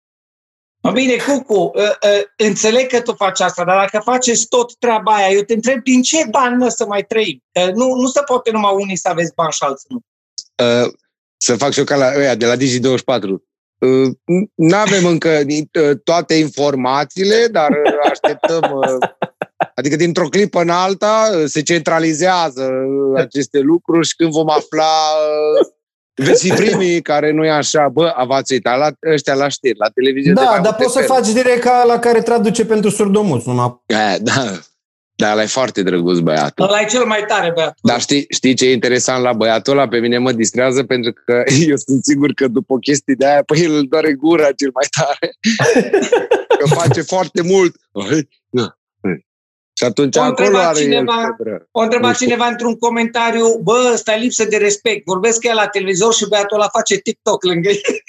Mă 0.83 0.93
bine, 0.93 1.17
Cucu, 1.17 1.55
uh, 1.55 1.83
uh, 1.83 2.23
înțeleg 2.37 2.87
că 2.87 3.01
tu 3.01 3.13
faci 3.13 3.41
asta, 3.41 3.65
dar 3.65 3.79
dacă 3.79 4.11
faceți 4.11 4.49
tot 4.49 4.77
treaba 4.79 5.15
aia, 5.15 5.31
eu 5.31 5.41
te 5.41 5.55
întreb 5.55 5.83
din 5.83 6.03
ce 6.03 6.27
bani 6.31 6.57
mă 6.57 6.69
să 6.69 6.87
mai 6.87 7.03
trăim? 7.03 7.43
Că 7.53 7.71
nu, 7.75 7.95
nu 7.95 8.07
se 8.07 8.21
poate 8.27 8.51
numai 8.51 8.73
unii 8.75 8.97
să 8.97 9.09
aveți 9.09 9.35
bani 9.35 9.53
și 9.53 9.63
alții 9.63 9.87
nu. 9.89 10.01
Uh, 10.63 10.93
să 11.37 11.57
fac 11.57 11.73
și 11.73 11.79
eu 11.79 11.85
ca 11.85 11.97
la 11.97 12.13
ăia 12.17 12.35
de 12.35 12.47
la 12.47 12.57
Digi24. 12.57 13.21
Uh, 13.79 14.09
nu 14.55 14.77
avem 14.77 15.05
încă 15.07 15.29
uh, 15.29 15.91
toate 16.05 16.35
informațiile, 16.35 17.47
dar 17.51 17.71
uh, 17.71 18.11
așteptăm. 18.11 18.71
Uh, 18.73 19.09
adică 19.75 19.97
dintr-o 19.97 20.29
clipă 20.29 20.61
în 20.61 20.69
alta 20.69 21.31
uh, 21.35 21.43
se 21.47 21.63
centralizează 21.63 22.63
uh, 22.65 23.21
aceste 23.21 23.59
lucruri 23.59 24.07
și 24.07 24.17
când 24.17 24.31
vom 24.33 24.51
afla 24.51 24.85
uh, 25.61 25.67
veți 26.27 26.49
fi 26.49 26.55
primii 26.55 27.03
care 27.03 27.33
nu 27.33 27.45
e 27.45 27.51
așa, 27.51 27.89
bă, 27.89 28.15
v-ați 28.27 28.53
uitat 28.53 28.79
la 28.79 28.91
ăștia 29.13 29.35
la 29.35 29.49
știri, 29.49 29.79
la 29.79 29.89
televiziune. 29.89 30.35
de 30.35 30.41
Da, 30.41 30.51
mai 30.51 30.61
dar 30.61 30.71
multe 30.71 30.83
poți 30.83 30.95
să 30.95 31.01
feluri. 31.01 31.19
faci 31.25 31.33
direct 31.43 31.63
ca 31.63 31.85
la 31.87 31.99
care 31.99 32.23
traduce 32.23 32.65
pentru 32.65 32.91
surdomuți. 32.91 33.49
Numai. 33.49 33.83
Eh, 33.87 34.17
Da, 34.21 34.59
da, 35.17 35.33
ăla 35.33 35.43
e 35.43 35.47
foarte 35.47 35.83
drăguț 35.83 36.19
băiatul. 36.19 36.65
Ăla 36.65 36.81
e 36.81 36.85
cel 36.85 37.05
mai 37.05 37.25
tare, 37.27 37.51
băiatul. 37.55 37.79
Dar 37.83 38.01
știi, 38.01 38.27
știi 38.29 38.55
ce 38.55 38.67
e 38.67 38.73
interesant 38.73 39.23
la 39.23 39.33
băiatul 39.33 39.73
ăla? 39.73 39.89
Pe 39.89 39.99
mine 39.99 40.19
mă 40.19 40.33
distrează 40.33 40.85
pentru 40.85 41.13
că 41.25 41.43
eu 41.69 41.77
sunt 41.77 42.05
sigur 42.05 42.33
că 42.33 42.49
după 42.49 42.79
chestii 42.79 43.15
de 43.17 43.27
aia, 43.27 43.43
pe 43.43 43.59
el 43.59 43.73
îl 43.75 43.87
doare 43.89 44.13
gura 44.13 44.53
cel 44.53 44.71
mai 44.75 44.87
tare. 44.99 45.31
că 46.59 46.67
face 46.75 47.01
foarte 47.03 47.43
mult. 47.43 47.77
Ai, 47.93 48.29
na, 48.51 48.79
ai. 49.01 49.27
Și 49.79 49.85
atunci 49.85 50.17
O 50.17 50.21
acolo 50.21 50.47
întreba 50.47 50.69
are 50.69 50.81
cineva- 50.81 51.21
el 51.21 51.35
febră. 51.37 51.69
O 51.71 51.81
întreba 51.81 52.07
Nu 52.09 52.15
știu. 52.15 52.27
cineva 52.27 52.47
într-un 52.47 52.77
comentariu, 52.79 53.59
bă, 53.63 53.91
ăsta 53.93 54.15
e 54.15 54.19
lipsă 54.19 54.45
de 54.45 54.57
respect, 54.57 55.05
vorbesc 55.05 55.41
că 55.41 55.47
ea 55.47 55.55
la 55.55 55.67
televizor 55.69 56.15
și 56.15 56.29
băiatul 56.29 56.57
ăla 56.57 56.69
face 56.69 56.97
TikTok 56.97 57.45
lângă 57.45 57.69
el. 57.69 57.81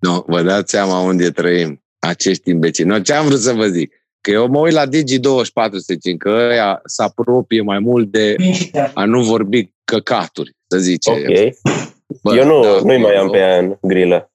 Nu, 0.00 0.24
vă 0.26 0.42
dați 0.42 0.70
seama 0.70 0.98
unde 1.00 1.30
trăim 1.30 1.84
acești 1.98 2.50
imbecili. 2.50 2.88
Nu, 2.88 2.98
ce 2.98 3.12
am 3.12 3.26
vrut 3.26 3.40
să 3.40 3.52
vă 3.52 3.66
zic? 3.66 3.94
Că 4.20 4.30
eu 4.30 4.48
mă 4.48 4.58
uit 4.58 4.72
la 4.72 4.86
Digi24 4.86 5.70
să 5.70 5.84
zicem 5.92 6.16
că 6.16 6.28
ăia 6.50 6.80
se 6.84 7.02
apropie 7.02 7.62
mai 7.62 7.78
mult 7.78 8.10
de 8.10 8.36
a 8.94 9.04
nu 9.04 9.22
vorbi 9.22 9.72
căcaturi, 9.84 10.56
să 10.66 10.78
zicem. 10.78 11.12
Ok. 11.14 11.54
Bă, 12.22 12.36
eu 12.36 12.44
nu, 12.46 12.62
da, 12.62 12.80
nu-i 12.84 12.98
mai 12.98 13.14
am 13.14 13.24
eu- 13.24 13.30
pe 13.30 13.38
ea 13.38 13.58
în 13.58 13.76
grilă. 13.80 14.30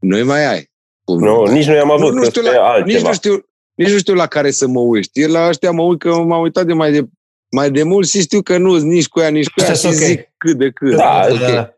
Nu-i 0.00 0.22
mai 0.22 0.46
ai. 0.46 0.70
Cum 1.04 1.18
Nu, 1.18 1.42
nici 1.46 1.66
nu 1.66 1.74
i-am 1.74 1.90
avut, 1.90 2.12
nu 2.14 2.20
că 2.20 2.28
știu 2.28 2.42
spre 2.42 2.54
la, 2.54 2.76
nici, 2.76 2.82
altceva. 2.84 3.08
nu 3.08 3.14
știu, 3.14 3.44
nici 3.74 3.90
nu 3.90 3.98
știu 3.98 4.14
la 4.14 4.26
care 4.26 4.50
să 4.50 4.66
mă 4.66 4.80
uit. 4.80 5.04
Știi, 5.04 5.26
la 5.28 5.48
ăștia 5.48 5.70
mă 5.70 5.82
uit 5.82 5.98
că 5.98 6.14
m-am 6.14 6.40
uitat 6.40 6.66
de 6.66 6.72
mai 6.72 6.92
de, 6.92 7.02
mai 7.50 7.70
de 7.70 7.82
mult 7.82 8.08
și 8.08 8.20
știu 8.20 8.42
că 8.42 8.58
nu 8.58 8.76
nici 8.76 9.08
cu 9.08 9.20
ea, 9.20 9.28
nici 9.28 9.48
cu 9.48 9.60
ea 9.60 9.66
Așa 9.70 9.74
și 9.74 9.80
sunt 9.80 9.92
ok. 9.94 9.98
zic 10.00 10.32
cât 10.36 10.58
de 10.58 10.70
cât. 10.70 10.96
Da, 10.96 11.26
Ok. 11.30 11.38
da. 11.38 11.70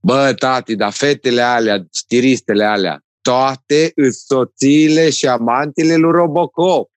Bă, 0.00 0.32
tati, 0.38 0.76
dar 0.76 0.92
fetele 0.92 1.40
alea, 1.42 1.86
stiristele 1.90 2.64
alea, 2.64 3.00
toate 3.22 3.92
îs 3.94 4.24
soțiile 4.24 5.10
și 5.10 5.26
amantele 5.26 5.96
lui 5.96 6.10
Robocop. 6.12 6.90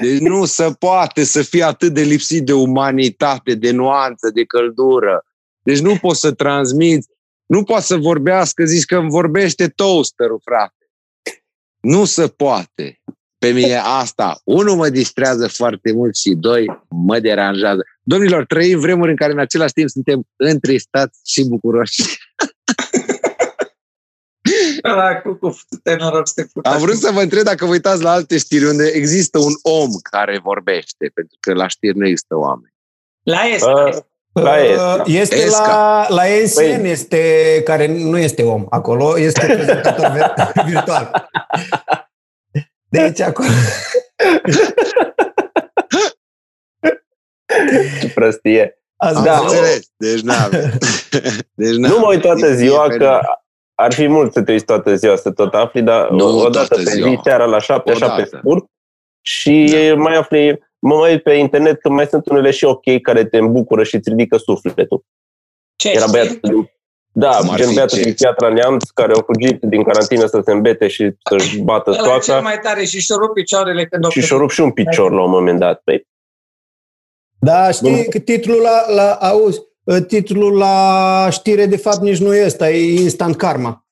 Deci 0.00 0.18
nu 0.18 0.44
se 0.44 0.72
poate 0.78 1.24
să 1.24 1.42
fie 1.42 1.62
atât 1.62 1.92
de 1.92 2.02
lipsit 2.02 2.44
de 2.44 2.52
umanitate, 2.52 3.54
de 3.54 3.70
nuanță, 3.70 4.30
de 4.34 4.44
căldură. 4.44 5.24
Deci 5.62 5.78
nu 5.78 5.96
poți 5.96 6.20
să 6.20 6.32
transmiți 6.32 7.08
Nu 7.46 7.64
poate 7.64 7.84
să 7.84 7.96
vorbească, 7.96 8.64
zici 8.64 8.84
că 8.84 8.96
îmi 8.96 9.10
vorbește 9.10 9.68
toasterul, 9.68 10.40
frate. 10.44 10.90
Nu 11.80 12.04
se 12.04 12.26
poate. 12.26 13.00
Pe 13.38 13.50
mine 13.50 13.76
asta, 13.84 14.40
unul 14.44 14.76
mă 14.76 14.88
distrează 14.88 15.48
foarte 15.48 15.92
mult 15.92 16.16
și 16.16 16.30
doi, 16.30 16.66
mă 16.88 17.18
deranjează. 17.18 17.82
Domnilor, 18.02 18.46
trăim 18.46 18.80
vremuri 18.80 19.10
în 19.10 19.16
care 19.16 19.32
în 19.32 19.38
același 19.38 19.72
timp 19.72 19.88
suntem 19.88 20.24
întristați 20.36 21.20
și 21.24 21.48
bucuroși. 21.48 22.02
Am 26.62 26.78
vrut 26.78 26.96
să 26.96 27.10
vă 27.10 27.20
întreb 27.20 27.42
dacă 27.42 27.64
vă 27.64 27.70
uitați 27.70 28.02
la 28.02 28.10
alte 28.10 28.38
știri 28.38 28.64
unde 28.64 28.90
există 28.94 29.38
un 29.38 29.52
om 29.62 29.90
care 30.10 30.40
vorbește, 30.42 31.10
pentru 31.14 31.36
că 31.40 31.52
la 31.52 31.66
știri 31.66 31.98
nu 31.98 32.06
există 32.06 32.36
oameni. 32.36 32.74
La 33.22 33.42
este. 33.42 34.06
La 34.32 34.50
uh, 34.50 35.02
este 35.04 35.46
la, 35.46 36.06
la 36.08 36.26
ESN, 36.26 36.54
păi. 36.54 36.90
este, 36.90 37.62
care 37.64 37.86
nu 37.86 38.18
este 38.18 38.42
om 38.42 38.66
acolo, 38.68 39.18
este 39.18 39.46
prezentator 39.46 40.52
virtual. 40.72 41.28
Deci 42.88 43.20
acolo... 43.20 43.48
Ce 48.00 48.10
prostie. 48.14 48.82
Am 48.96 49.22
da. 49.24 49.38
înțeles. 49.38 49.86
Deci, 49.96 50.20
n 50.20 50.30
deci 51.60 51.74
nu 51.74 51.98
mă 51.98 52.06
uit 52.08 52.20
toată 52.20 52.54
ziua, 52.54 52.88
că 52.88 53.20
ar 53.80 53.92
fi 53.92 54.06
mult 54.06 54.32
să 54.32 54.42
te 54.42 54.52
uiți 54.52 54.64
toată 54.64 54.94
ziua 54.94 55.16
să 55.16 55.30
tot 55.30 55.54
afli, 55.54 55.82
dar 55.82 56.10
nu 56.10 56.38
o 56.38 56.48
dată 56.48 56.74
pe 56.74 56.82
zi, 56.82 57.18
seara 57.22 57.44
la 57.44 57.58
șapte, 57.58 57.90
așa 57.90 58.14
pe 58.14 58.24
scurt, 58.24 58.64
și 59.20 59.76
da. 59.88 59.94
mai 59.94 60.16
afli, 60.16 60.62
mă 60.78 60.94
mai 60.94 61.10
uit 61.10 61.22
pe 61.22 61.32
internet 61.32 61.80
că 61.80 61.88
mai 61.88 62.06
sunt 62.06 62.28
unele 62.28 62.50
și 62.50 62.64
ok 62.64 63.00
care 63.02 63.24
te 63.24 63.36
îmbucură 63.38 63.82
și 63.82 63.94
îți 63.94 64.08
ridică 64.08 64.36
sufletul. 64.36 65.04
Ce 65.76 65.90
Era 65.90 66.06
băiatul 66.10 66.38
din, 66.42 66.70
da, 67.12 67.36
Cum 67.36 67.56
gen 67.56 67.74
băiatul 67.74 67.98
din 68.02 68.14
Piatra 68.14 68.48
Neamț 68.48 68.90
care 68.90 69.12
au 69.12 69.22
fugit 69.26 69.60
din 69.60 69.82
carantină 69.82 70.26
să 70.26 70.40
se 70.44 70.52
îmbete 70.52 70.88
și 70.88 71.12
să-și 71.28 71.60
bată 71.60 71.90
Ăla 71.90 72.02
soaca. 72.02 72.18
cel 72.18 72.40
mai 72.40 72.58
tare 72.58 72.84
și 72.84 73.00
și-o 73.00 73.16
rup 73.16 73.32
picioarele 73.32 73.86
când 73.86 74.06
Și 74.06 74.20
și-o 74.20 74.38
rup 74.38 74.50
și 74.50 74.60
un 74.60 74.70
picior 74.70 75.12
la 75.12 75.22
un 75.22 75.30
moment 75.30 75.58
dat. 75.58 75.80
Păi, 75.84 76.06
da, 77.40 77.70
știi 77.70 78.08
că 78.08 78.18
titlul 78.18 78.60
la, 78.60 78.94
la, 78.94 79.12
auzi, 79.12 79.60
titlul 80.06 80.56
la 80.56 81.28
știre 81.30 81.66
de 81.66 81.76
fapt 81.76 82.00
nici 82.00 82.18
nu 82.18 82.34
este, 82.34 82.66
e 82.66 83.00
Instant 83.00 83.36
Karma. 83.36 83.86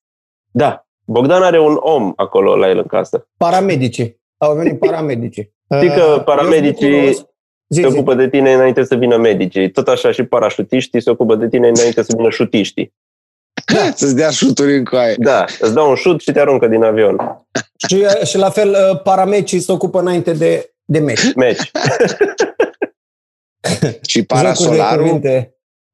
Da, 0.51 0.87
Bogdan 1.05 1.43
are 1.43 1.61
un 1.61 1.77
om 1.81 2.13
acolo 2.17 2.57
la 2.57 2.69
el 2.69 2.79
în 2.79 2.87
casă. 2.87 3.29
Paramedicii. 3.37 4.21
Au 4.37 4.55
venit 4.55 4.79
paramedicii. 4.79 5.55
Știi 5.75 5.89
că 5.89 6.15
uh, 6.17 6.25
paramedicii 6.25 7.13
zi, 7.69 7.81
se 7.81 7.87
ocupă 7.87 8.15
de 8.15 8.29
tine 8.29 8.53
înainte 8.53 8.85
să 8.85 8.95
vină 8.95 9.17
medicii. 9.17 9.71
Tot 9.71 9.89
așa 9.89 10.11
și 10.11 10.23
parașutiștii 10.23 11.03
se 11.03 11.11
ocupă 11.11 11.37
de 11.37 11.49
tine 11.49 11.69
înainte 11.69 12.03
să 12.03 12.13
vină 12.17 12.31
șutiștii. 12.31 12.95
Da, 13.75 13.91
să-ți 13.97 14.17
dea 14.17 14.31
șuturi 14.31 14.77
în 14.77 14.85
coaie. 14.85 15.15
Da, 15.19 15.45
îți 15.61 15.75
dau 15.75 15.89
un 15.89 15.95
șut 15.95 16.21
și 16.21 16.33
te 16.33 16.41
aruncă 16.41 16.67
din 16.67 16.83
avion. 16.83 17.47
Și, 17.89 18.05
și 18.25 18.37
la 18.37 18.51
fel, 18.51 18.71
uh, 18.71 19.03
paramecii 19.03 19.61
se 19.61 19.73
ocupă 19.73 20.01
înainte 20.01 20.33
de, 20.33 20.75
de 20.85 20.99
meci. 20.99 21.35
Meci. 21.35 21.71
și 24.11 24.25
parasolarul? 24.25 25.21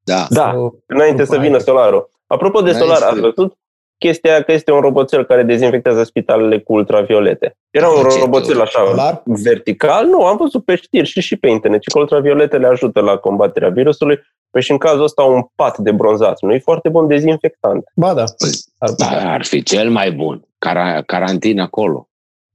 Da. 0.03 0.25
Da, 0.29 0.69
înainte 0.85 1.25
să 1.25 1.37
vină 1.37 1.57
solarul. 1.57 2.09
Apropo 2.27 2.61
de 2.61 2.71
solar, 2.71 3.01
ați 3.01 3.19
văzut 3.19 3.57
chestia 3.97 4.41
că 4.41 4.51
este 4.51 4.71
un 4.71 4.79
roboțel 4.79 5.25
care 5.25 5.43
dezinfectează 5.43 6.03
spitalele 6.03 6.59
cu 6.59 6.73
ultraviolete. 6.73 7.57
Era 7.69 7.89
un 7.89 8.03
roboțel 8.19 8.61
așa 8.61 8.85
solar? 8.85 9.21
vertical? 9.25 10.05
Nu, 10.05 10.25
am 10.25 10.37
văzut 10.37 10.65
pe 10.65 10.75
știri 10.75 11.07
și 11.07 11.21
și 11.21 11.35
pe 11.35 11.47
internet 11.47 11.81
și 11.81 11.89
că 11.89 11.99
ultravioletele 11.99 12.67
ajută 12.67 12.99
la 12.99 13.17
combaterea 13.17 13.69
virusului. 13.69 14.19
Păi 14.49 14.61
și 14.61 14.71
în 14.71 14.77
cazul 14.77 15.03
ăsta 15.03 15.23
un 15.23 15.41
pat 15.55 15.77
de 15.77 15.91
bronzat. 15.91 16.41
Nu 16.41 16.53
e 16.53 16.59
foarte 16.59 16.89
bun 16.89 17.07
dezinfectant. 17.07 17.83
Ba 17.95 18.13
da. 18.13 18.23
Păi, 18.37 18.49
ar, 18.77 18.89
da, 18.91 19.31
ar 19.31 19.45
fi 19.45 19.63
cel 19.63 19.89
mai 19.89 20.11
bun. 20.11 20.47
Car- 20.57 21.05
carantină 21.05 21.61
acolo. 21.61 22.07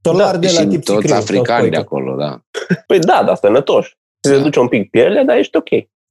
Solar 0.02 0.33
da, 0.33 0.38
de 0.38 0.50
la 0.55 0.67
tip 0.67 0.85
toți 0.85 1.12
africani 1.12 1.71
de 1.71 1.76
acolo, 1.76 2.14
da. 2.14 2.38
Păi 2.87 2.99
da, 2.99 3.23
dar 3.26 3.37
sănătoși. 3.37 3.97
Se 4.21 4.37
da. 4.37 4.43
duce 4.43 4.61
un 4.61 4.69
pic 4.69 4.90
pielea, 4.90 5.25
dar 5.25 5.37
ești 5.37 5.57
ok. 5.57 5.69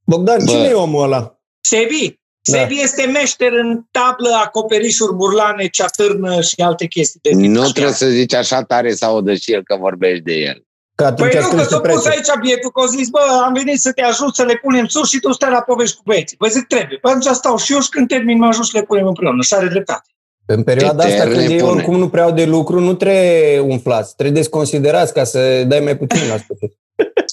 Bogdan, 0.09 0.37
Bă. 0.45 0.51
cine 0.51 0.67
e 0.67 0.73
omul 0.73 1.03
ăla? 1.03 1.39
Sebi. 1.61 2.19
Da. 2.51 2.57
Sebi 2.57 2.81
este 2.81 3.05
meșter 3.05 3.51
în 3.51 3.81
tablă, 3.91 4.29
acoperișuri, 4.43 5.15
burlane, 5.15 5.67
ceatârnă 5.67 6.41
și 6.41 6.55
alte 6.61 6.85
chestii 6.85 7.19
de 7.21 7.47
Nu 7.47 7.61
așa. 7.61 7.71
trebuie 7.71 7.93
să 7.93 8.07
zici 8.07 8.33
așa 8.33 8.63
tare 8.63 8.93
să 8.93 9.05
audă 9.05 9.33
și 9.33 9.53
el 9.53 9.63
că 9.63 9.75
vorbești 9.79 10.23
de 10.23 10.33
el. 10.33 10.65
Că 10.95 11.13
păi 11.15 11.31
nu, 11.41 11.57
că 11.57 11.63
s-a 11.63 11.79
pus 11.79 12.05
aici 12.05 12.39
bietul, 12.41 12.71
că 12.71 12.79
au 12.79 12.85
zis, 12.85 13.09
bă, 13.09 13.19
am 13.45 13.53
venit 13.53 13.79
să 13.79 13.91
te 13.91 14.01
ajut 14.01 14.35
să 14.35 14.43
le 14.43 14.59
punem 14.61 14.85
sus 14.85 15.09
și 15.09 15.19
tu 15.19 15.31
stai 15.31 15.51
la 15.51 15.61
povești 15.61 15.95
cu 15.95 16.01
băieții. 16.05 16.37
Păi 16.37 16.49
zic, 16.49 16.67
trebuie. 16.67 16.97
Păi 16.97 17.11
atunci 17.11 17.35
stau 17.35 17.57
și 17.57 17.73
eu 17.73 17.79
și 17.79 17.89
când 17.89 18.07
termin 18.07 18.37
mă 18.37 18.45
ajut 18.45 18.65
să 18.65 18.77
le 18.77 18.83
punem 18.83 19.07
împreună. 19.07 19.41
Și 19.43 19.53
are 19.53 19.67
dreptate. 19.67 20.09
În 20.45 20.63
perioada 20.63 21.03
asta, 21.03 21.23
când 21.23 21.49
ei 21.49 21.61
oricum 21.61 21.97
nu 21.97 22.09
prea 22.09 22.23
au 22.23 22.31
de 22.31 22.45
lucru, 22.45 22.79
nu 22.79 22.93
trebuie 22.93 23.59
umflați, 23.59 24.15
trebuie 24.15 24.41
desconsiderați 24.41 25.13
ca 25.13 25.23
să 25.23 25.63
dai 25.63 25.79
mai 25.79 25.97
puțin 25.97 26.27
la 26.27 26.37
sfârșit. 26.37 26.77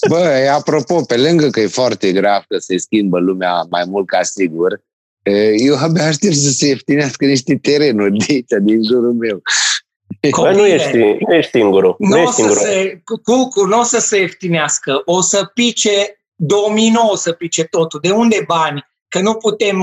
Bă, 0.09 0.49
apropo, 0.53 1.01
pe 1.01 1.17
lângă 1.17 1.49
că 1.49 1.59
e 1.59 1.67
foarte 1.67 2.11
grav 2.11 2.43
că 2.47 2.57
se 2.57 2.77
schimbă 2.77 3.19
lumea 3.19 3.65
mai 3.69 3.83
mult 3.87 4.07
ca 4.07 4.23
sigur, 4.23 4.81
eu 5.57 5.75
abia 5.77 6.05
aștept 6.05 6.35
să 6.35 6.49
se 6.49 6.67
ieftinească 6.67 7.25
niște 7.25 7.55
terenuri 7.55 8.17
de 8.17 8.25
aici, 8.29 8.63
din 8.63 8.83
jurul 8.83 9.13
meu. 9.13 9.41
Bă, 10.41 10.51
nu 10.51 10.65
ești, 10.65 10.97
nu 10.97 11.35
ești 11.35 11.51
singurul. 11.51 11.95
Nu, 11.99 12.07
nu 12.07 12.17
ești 12.17 12.33
singurul. 12.33 12.57
Să 12.57 12.65
se, 12.65 13.01
cu, 13.23 13.65
nu 13.65 13.79
o 13.79 13.83
să 13.83 13.99
se 13.99 14.19
ieftinească, 14.19 15.01
o 15.05 15.21
să 15.21 15.51
pice 15.53 16.21
domino, 16.35 17.07
o 17.09 17.15
să 17.15 17.31
pice 17.31 17.63
totul. 17.63 17.99
De 18.03 18.09
unde 18.09 18.43
bani? 18.47 18.85
Că 19.15 19.21
nu 19.21 19.33
putem, 19.33 19.77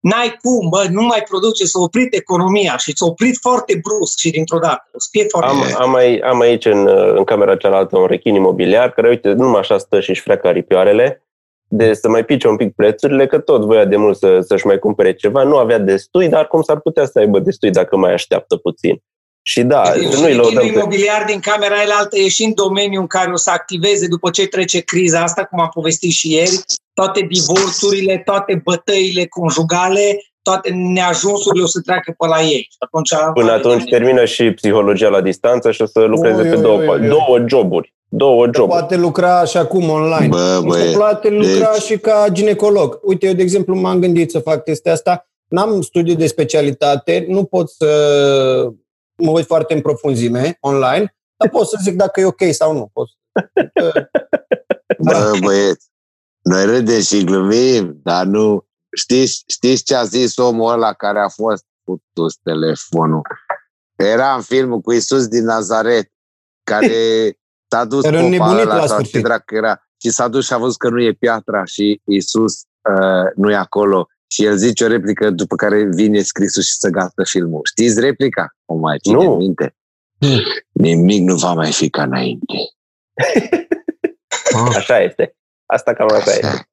n-ai 0.00 0.36
cum, 0.42 0.68
bă, 0.68 0.86
nu 0.90 1.02
mai 1.02 1.22
produce, 1.28 1.64
s-a 1.64 1.80
oprit 1.80 2.14
economia 2.14 2.76
și 2.76 2.96
s-a 2.96 3.06
oprit 3.06 3.38
foarte 3.40 3.80
brusc 3.82 4.18
și 4.18 4.30
dintr-o 4.30 4.58
dată. 4.58 4.88
O 4.92 4.98
să 4.98 5.08
fie 5.10 5.24
foarte 5.28 5.50
am, 5.50 5.82
am, 5.86 5.94
ai, 5.94 6.18
am 6.18 6.40
aici 6.40 6.64
în, 6.64 6.88
în 7.16 7.24
camera 7.24 7.56
cealaltă 7.56 7.98
un 7.98 8.06
rechin 8.06 8.34
imobiliar 8.34 8.90
care, 8.90 9.08
uite, 9.08 9.32
numai 9.32 9.60
așa 9.60 9.78
stă 9.78 10.00
și-și 10.00 10.20
freacă 10.20 10.48
aripioarele 10.48 11.22
de 11.68 11.94
să 11.94 12.08
mai 12.08 12.24
pice 12.24 12.48
un 12.48 12.56
pic 12.56 12.74
prețurile, 12.74 13.26
că 13.26 13.38
tot 13.38 13.64
voia 13.64 13.84
de 13.84 13.96
mult 13.96 14.16
să, 14.16 14.40
să-și 14.40 14.66
mai 14.66 14.78
cumpere 14.78 15.14
ceva, 15.14 15.42
nu 15.42 15.56
avea 15.56 15.78
destui, 15.78 16.28
dar 16.28 16.46
cum 16.46 16.62
s-ar 16.62 16.80
putea 16.80 17.04
să 17.04 17.18
aibă 17.18 17.38
destui 17.38 17.70
dacă 17.70 17.96
mai 17.96 18.12
așteaptă 18.12 18.56
puțin. 18.56 19.02
Și 19.50 19.62
da, 19.62 19.82
nu-i 20.20 20.34
lăudăm 20.34 20.66
imobiliar 20.66 21.24
din 21.26 21.40
camera 21.40 21.74
aia 21.74 21.94
altă 21.98 22.18
e 22.18 22.28
și 22.28 22.44
în 22.44 22.54
domeniul 22.54 23.00
în 23.00 23.06
care 23.06 23.32
o 23.32 23.36
să 23.36 23.50
activeze 23.50 24.06
după 24.06 24.30
ce 24.30 24.46
trece 24.46 24.80
criza 24.80 25.20
asta, 25.22 25.44
cum 25.44 25.60
am 25.60 25.68
povestit 25.74 26.10
și 26.10 26.32
ieri, 26.32 26.60
toate 26.94 27.20
divorțurile, 27.20 28.22
toate 28.24 28.60
bătăile 28.64 29.26
conjugale, 29.26 30.20
toate 30.42 30.70
neajunsurile 30.70 31.62
o 31.62 31.66
să 31.66 31.80
treacă 31.80 32.14
pe 32.18 32.26
la 32.26 32.42
ei. 32.42 32.68
Atunci, 32.78 33.08
Până 33.34 33.52
atunci 33.52 33.90
termină 33.90 34.24
și 34.24 34.50
psihologia 34.50 35.08
la 35.08 35.20
distanță 35.20 35.70
și 35.70 35.82
o 35.82 35.86
să 35.86 36.00
lucreze 36.00 36.42
ui, 36.42 36.48
pe 36.48 36.56
două, 36.56 36.80
ui, 36.80 36.88
ui. 36.88 37.08
două 37.08 37.44
joburi. 37.46 37.94
Două 38.08 38.48
joburi. 38.54 38.78
Poate 38.78 38.96
lucra 38.96 39.44
și 39.44 39.56
acum 39.56 39.88
online. 39.88 40.28
Bă, 40.28 40.60
bă, 40.64 40.92
poate 40.96 41.28
lucra 41.28 41.70
deci... 41.72 41.82
și 41.82 41.98
ca 41.98 42.26
ginecolog. 42.32 42.98
Uite, 43.02 43.26
eu, 43.26 43.32
de 43.32 43.42
exemplu, 43.42 43.74
m-am 43.74 43.98
gândit 43.98 44.30
să 44.30 44.38
fac 44.38 44.64
chestia 44.64 44.92
asta. 44.92 45.28
N-am 45.48 45.80
studii 45.80 46.16
de 46.16 46.26
specialitate, 46.26 47.24
nu 47.28 47.44
pot 47.44 47.70
să 47.70 47.86
mă 49.18 49.30
uit 49.30 49.46
foarte 49.46 49.74
în 49.74 49.80
profunzime 49.80 50.56
online, 50.60 51.16
dar 51.36 51.48
pot 51.50 51.68
să 51.68 51.78
zic 51.82 51.96
dacă 51.96 52.20
e 52.20 52.24
ok 52.24 52.42
sau 52.50 52.72
nu. 52.72 52.90
Pot. 52.92 53.08
Bă, 55.04 55.38
băieți, 55.40 55.88
noi 56.42 56.64
râdem 56.64 57.00
și 57.00 57.24
glumim, 57.24 58.00
dar 58.02 58.24
nu... 58.24 58.66
Știți, 58.96 59.44
știți 59.46 59.82
ce 59.82 59.94
a 59.94 60.04
zis 60.04 60.36
omul 60.36 60.72
ăla 60.72 60.92
care 60.92 61.20
a 61.20 61.28
fost 61.28 61.64
putus 61.84 62.36
telefonul? 62.36 63.22
Era 63.96 64.34
în 64.34 64.42
filmul 64.42 64.80
cu 64.80 64.92
Isus 64.92 65.26
din 65.26 65.44
Nazaret, 65.44 66.12
care 66.62 67.32
s-a 67.70 67.84
dus 67.84 68.04
era 68.04 68.20
popa 68.20 68.62
la, 68.62 68.84
la 68.84 69.02
ce 69.02 69.20
dracu 69.20 69.54
era, 69.54 69.82
și 70.00 70.10
s-a 70.10 70.28
dus 70.28 70.46
și 70.46 70.52
a 70.52 70.58
văzut 70.58 70.78
că 70.78 70.88
nu 70.88 71.00
e 71.00 71.12
piatra 71.12 71.64
și 71.64 72.00
Isus 72.04 72.62
uh, 72.90 73.32
nu 73.34 73.50
e 73.50 73.56
acolo. 73.56 74.08
Și 74.30 74.44
el 74.44 74.56
zice 74.56 74.84
o 74.84 74.88
replică 74.88 75.30
după 75.30 75.56
care 75.56 75.84
vine 75.84 76.20
scrisul 76.22 76.62
și 76.62 76.72
să 76.72 76.88
gata 76.88 77.22
filmul. 77.24 77.60
Știți 77.64 78.00
replica? 78.00 78.54
O 78.64 78.74
mai 78.74 78.98
ține 78.98 79.24
nu. 79.24 79.34
minte? 79.34 79.74
Hmm. 80.18 80.40
Nimic 80.72 81.22
nu 81.22 81.34
va 81.34 81.52
mai 81.52 81.72
fi 81.72 81.90
ca 81.90 82.02
înainte. 82.02 82.54
Așa 84.76 85.00
este. 85.00 85.36
Asta 85.66 85.92
cam 85.92 86.08
așa 86.12 86.30
este. 86.30 86.68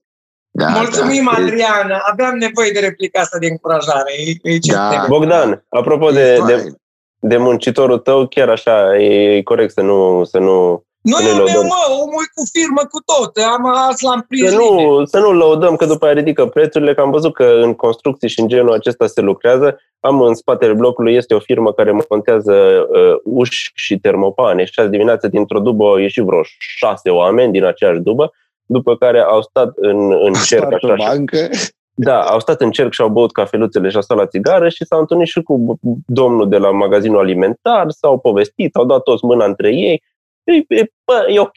Da, 0.52 0.68
Mulțumim, 0.68 1.30
da. 1.32 1.32
Adriana. 1.32 1.98
Aveam 2.12 2.36
nevoie 2.36 2.72
de 2.72 2.80
replica 2.80 3.22
asta 3.22 3.38
de 3.38 3.48
încurajare. 3.48 4.12
E, 4.44 4.52
e 4.54 4.58
da. 4.72 5.06
Bogdan, 5.08 5.66
apropo 5.70 6.12
de, 6.12 6.38
de, 6.48 6.76
de 7.20 7.38
muncitorul 7.38 8.00
tău, 8.00 8.28
chiar 8.28 8.50
așa, 8.50 8.98
e 8.98 9.42
corect 9.42 9.72
să 9.74 9.82
nu, 9.82 10.24
să 10.24 10.38
nu 10.38 10.86
nu 11.10 11.18
e 11.20 11.34
meu, 11.34 11.64
mă, 11.64 11.80
omul 12.02 12.24
e 12.26 12.32
cu 12.36 12.44
firmă 12.56 12.82
cu 12.92 13.00
tot. 13.12 13.32
Am 13.56 13.66
azi 13.66 14.04
l-am 14.04 14.26
prins. 14.28 14.50
Să 14.50 14.56
nu, 14.56 15.06
să 15.06 15.20
nu 15.20 15.32
lăudăm 15.32 15.76
că 15.76 15.86
după 15.86 16.06
aia 16.06 16.14
ridică 16.14 16.46
prețurile, 16.46 16.94
că 16.94 17.02
am 17.02 17.12
văzut 17.12 17.34
că 17.34 17.44
în 17.64 17.74
construcții 17.74 18.30
și 18.30 18.40
în 18.40 18.48
genul 18.48 18.74
acesta 18.74 19.08
se 19.08 19.22
lucrează. 19.22 19.80
Am 20.00 20.22
în 20.22 20.36
spatele 20.36 20.74
blocului, 20.74 21.16
este 21.16 21.34
o 21.34 21.40
firmă 21.40 21.74
care 21.74 21.92
montează 22.10 22.54
uh, 22.54 23.16
uși 23.24 23.72
și 23.76 24.00
termopane. 24.00 24.64
Și 24.64 24.80
azi 24.80 24.90
dimineața 24.90 25.28
dintr-o 25.28 25.60
dubă 25.60 25.86
au 25.86 25.98
ieșit 25.98 26.24
vreo 26.24 26.42
șase 26.58 27.10
oameni 27.10 27.52
din 27.52 27.64
aceeași 27.66 28.00
dubă, 28.00 28.32
după 28.66 28.96
care 28.96 29.20
au 29.20 29.42
stat 29.42 29.74
în, 29.76 30.12
în 30.12 30.34
cerc 30.46 30.74
așa. 30.74 30.96
bancă. 30.98 31.50
Da, 31.98 32.22
au 32.22 32.40
stat 32.40 32.62
în 32.62 32.72
cerc 32.72 32.94
și 32.94 33.02
au 33.02 33.10
băut 33.10 33.32
cafeluțele 33.32 33.90
și 33.90 33.96
au 33.96 34.02
stat 34.02 34.18
la 34.18 34.26
țigară 34.26 34.70
și 34.70 34.86
s-au 34.86 35.00
întâlnit 35.00 35.28
și 35.28 35.42
cu 35.42 35.80
domnul 36.06 36.50
de 36.50 36.58
la 36.58 36.72
magazinul 36.72 37.20
alimentar, 37.20 37.86
s-au 37.90 38.20
povestit, 38.20 38.76
au 38.76 38.86
dat 38.86 39.02
toți 39.02 39.26
mâna 39.26 39.46
între 39.46 39.70
ei. 39.76 40.04
E, 40.46 40.76
e, 40.76 40.92
bă, 41.06 41.26
e 41.30 41.40
ok. 41.40 41.56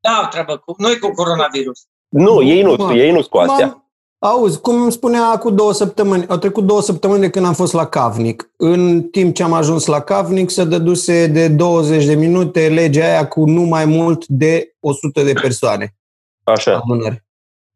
Da, 0.00 0.28
treabă 0.30 0.56
cu 0.56 0.74
noi 0.78 0.98
cu 0.98 1.10
coronavirus. 1.10 1.80
Nu, 2.08 2.42
ei 2.42 2.62
nu, 2.62 2.96
ei 2.96 3.12
nu 3.12 3.22
cu 3.30 3.38
astea. 3.38 3.84
Auzi, 4.18 4.60
cum 4.60 4.90
spunea 4.90 5.38
cu 5.38 5.50
două 5.50 5.72
săptămâni, 5.72 6.26
au 6.28 6.36
trecut 6.36 6.64
două 6.64 6.82
săptămâni 6.82 7.20
de 7.20 7.30
când 7.30 7.46
am 7.46 7.54
fost 7.54 7.72
la 7.72 7.86
Cavnic. 7.86 8.50
În 8.56 9.02
timp 9.02 9.34
ce 9.34 9.42
am 9.42 9.52
ajuns 9.52 9.86
la 9.86 10.00
Cavnic, 10.00 10.50
se 10.50 10.64
dăduse 10.64 11.26
de 11.26 11.48
20 11.48 12.04
de 12.04 12.14
minute 12.14 12.68
legea 12.68 13.04
aia 13.04 13.28
cu 13.28 13.44
nu 13.44 13.60
mai 13.60 13.84
mult 13.84 14.26
de 14.26 14.74
100 14.80 15.22
de 15.22 15.32
persoane. 15.32 15.94
Așa. 16.44 16.82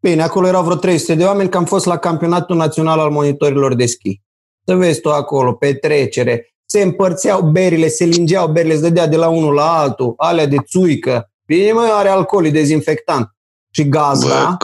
Bine, 0.00 0.22
acolo 0.22 0.46
erau 0.46 0.62
vreo 0.62 0.76
300 0.76 1.14
de 1.14 1.24
oameni, 1.24 1.48
că 1.48 1.56
am 1.56 1.64
fost 1.64 1.86
la 1.86 1.96
campionatul 1.96 2.56
național 2.56 2.98
al 2.98 3.10
monitorilor 3.10 3.74
de 3.74 3.86
schi. 3.86 4.20
Să 4.64 4.74
vezi 4.74 5.00
tu 5.00 5.10
acolo, 5.10 5.52
petrecere, 5.52 6.54
se 6.70 6.82
împărțeau 6.82 7.42
berile, 7.42 7.88
se 7.88 8.04
lingeau 8.04 8.48
berile, 8.48 8.74
se 8.74 8.80
dădea 8.80 9.06
de 9.06 9.16
la 9.16 9.28
unul 9.28 9.54
la 9.54 9.78
altul, 9.78 10.14
alea 10.16 10.46
de 10.46 10.56
țuică. 10.66 11.30
Bine, 11.46 11.72
mai 11.72 11.88
are 11.92 12.08
alcool, 12.08 12.50
dezinfectant. 12.50 13.34
Și 13.70 13.88
gazda, 13.88 14.56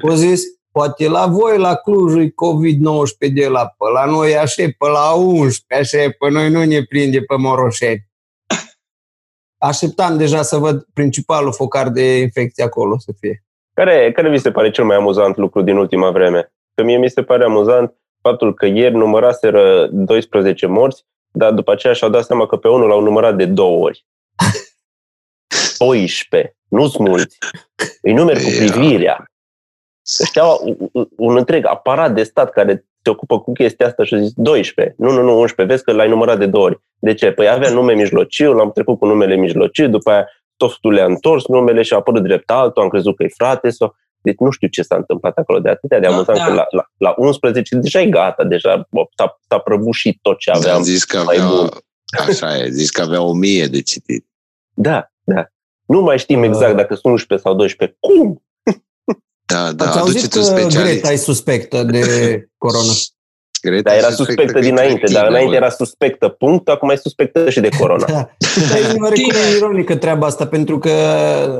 o 0.00 0.14
zis, 0.14 0.42
Poate 0.72 1.08
la 1.08 1.26
voi, 1.26 1.58
la 1.58 1.74
Cluj, 1.74 2.14
e 2.14 2.28
COVID-19 2.28 3.32
de 3.34 3.48
la 3.48 3.66
pe 3.66 3.90
la 3.92 4.04
noi 4.04 4.36
așa, 4.36 4.62
pe 4.62 4.88
la 4.88 5.12
11, 5.14 5.64
așa, 5.68 6.10
pe 6.18 6.30
noi 6.30 6.50
nu 6.50 6.64
ne 6.64 6.82
prinde 6.82 7.20
pe 7.20 7.36
Moroșeni. 7.36 8.08
Așteptam 9.68 10.16
deja 10.16 10.42
să 10.42 10.56
văd 10.56 10.86
principalul 10.94 11.52
focar 11.52 11.88
de 11.88 12.18
infecție 12.18 12.64
acolo 12.64 12.98
să 12.98 13.12
fie. 13.20 13.44
Care, 13.74 14.12
care 14.12 14.30
vi 14.30 14.38
se 14.38 14.50
pare 14.50 14.70
cel 14.70 14.84
mai 14.84 14.96
amuzant 14.96 15.36
lucru 15.36 15.62
din 15.62 15.76
ultima 15.76 16.10
vreme? 16.10 16.52
Că 16.74 16.82
mie 16.82 16.96
mi 16.96 17.10
se 17.10 17.22
pare 17.22 17.44
amuzant 17.44 17.94
faptul 18.20 18.54
că 18.54 18.66
ieri 18.66 18.94
număraseră 18.94 19.88
12 19.92 20.66
morți, 20.66 21.04
dar 21.32 21.52
după 21.52 21.72
aceea 21.72 21.92
și-au 21.92 22.10
dat 22.10 22.24
seama 22.24 22.46
că 22.46 22.56
pe 22.56 22.68
unul 22.68 22.88
l-au 22.88 23.00
numărat 23.00 23.36
de 23.36 23.46
două 23.46 23.84
ori. 23.84 24.06
12. 25.78 26.56
Nu-s 26.68 26.96
mulți. 26.96 27.38
Îi 28.02 28.12
numeri 28.12 28.44
cu 28.44 28.50
privirea. 28.58 29.24
Ăștia 30.22 30.44
un 31.16 31.36
întreg 31.36 31.66
aparat 31.66 32.14
de 32.14 32.22
stat 32.22 32.50
care 32.50 32.84
se 33.02 33.10
ocupă 33.10 33.40
cu 33.40 33.52
chestia 33.52 33.86
asta 33.86 34.04
și 34.04 34.14
a 34.14 34.18
zis 34.18 34.32
12. 34.34 34.94
Nu, 34.98 35.10
nu, 35.10 35.22
nu, 35.22 35.38
11. 35.38 35.62
Vezi 35.74 35.84
că 35.84 35.92
l-ai 35.92 36.08
numărat 36.08 36.38
de 36.38 36.46
două 36.46 36.64
ori. 36.64 36.80
De 36.98 37.14
ce? 37.14 37.32
Păi 37.32 37.48
avea 37.48 37.70
nume 37.70 37.92
mijlociu, 37.92 38.52
l-am 38.52 38.72
trecut 38.72 38.98
cu 38.98 39.06
numele 39.06 39.34
mijlociu, 39.34 39.88
după 39.88 40.10
aia 40.10 40.28
softul 40.56 40.92
le-a 40.92 41.04
întors 41.04 41.46
numele 41.46 41.82
și 41.82 41.92
a 41.92 41.96
apărut 41.96 42.22
drept 42.22 42.50
altul, 42.50 42.82
am 42.82 42.88
crezut 42.88 43.16
că 43.16 43.22
e 43.22 43.28
frate 43.28 43.70
sau... 43.70 43.96
Deci 44.22 44.38
nu 44.38 44.50
știu 44.50 44.68
ce 44.68 44.82
s-a 44.82 44.96
întâmplat 44.96 45.36
acolo 45.36 45.58
de 45.58 45.68
atâtea 45.68 46.00
de 46.00 46.06
da, 46.06 46.12
amuzant 46.12 46.38
da, 46.38 46.44
da. 46.44 46.50
că 46.50 46.54
la, 46.54 46.66
la, 46.70 46.84
la 46.96 47.14
11 47.16 47.76
deja 47.76 48.00
e 48.00 48.06
gata, 48.06 48.44
deja 48.44 48.88
s-a, 49.16 49.38
s-a 49.48 49.58
prăbușit 49.58 50.18
tot 50.22 50.38
ce 50.38 50.50
aveam. 50.50 50.76
Da, 50.76 50.82
zis 50.82 51.04
că 51.04 51.18
avea, 51.18 51.48
așa 52.28 52.56
e, 52.56 52.68
zis 52.70 52.90
că 52.90 53.02
avea 53.02 53.22
o 53.22 53.32
mie 53.32 53.66
de 53.66 53.82
citit. 53.82 54.26
Da, 54.74 55.12
da. 55.24 55.46
Nu 55.86 56.00
mai 56.00 56.18
știm 56.18 56.42
exact 56.42 56.76
dacă 56.76 56.94
sunt 56.94 57.12
11 57.12 57.48
sau 57.48 57.56
12. 57.56 57.98
Cum? 58.00 58.42
Da, 59.46 59.72
da, 59.72 59.86
Ați 59.86 59.98
auzit 59.98 60.32
că 60.32 60.66
Greta 60.66 61.12
e 61.12 61.16
suspectă 61.16 61.82
de 61.82 62.02
corona? 62.58 62.92
Greta 63.62 63.90
da, 63.90 63.96
era 63.96 64.10
suspectă 64.10 64.58
dinainte, 64.58 65.12
dar 65.12 65.26
înainte 65.26 65.56
era 65.56 65.70
suspectă, 65.70 66.28
punct, 66.28 66.68
acum 66.68 66.88
e 66.88 66.96
suspectă 66.96 67.50
și 67.50 67.60
de 67.60 67.68
corona. 67.78 68.06
Da. 68.06 68.30
E 69.14 69.56
ironică 69.56 69.96
treaba 69.96 70.26
asta, 70.26 70.46
pentru 70.46 70.78
că 70.78 70.90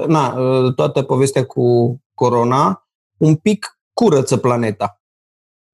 na, 0.09 0.35
toată 0.77 1.03
povestea 1.03 1.45
cu 1.45 1.97
corona 2.15 2.89
un 3.17 3.35
pic 3.35 3.79
curăță 3.93 4.37
planeta. 4.37 5.01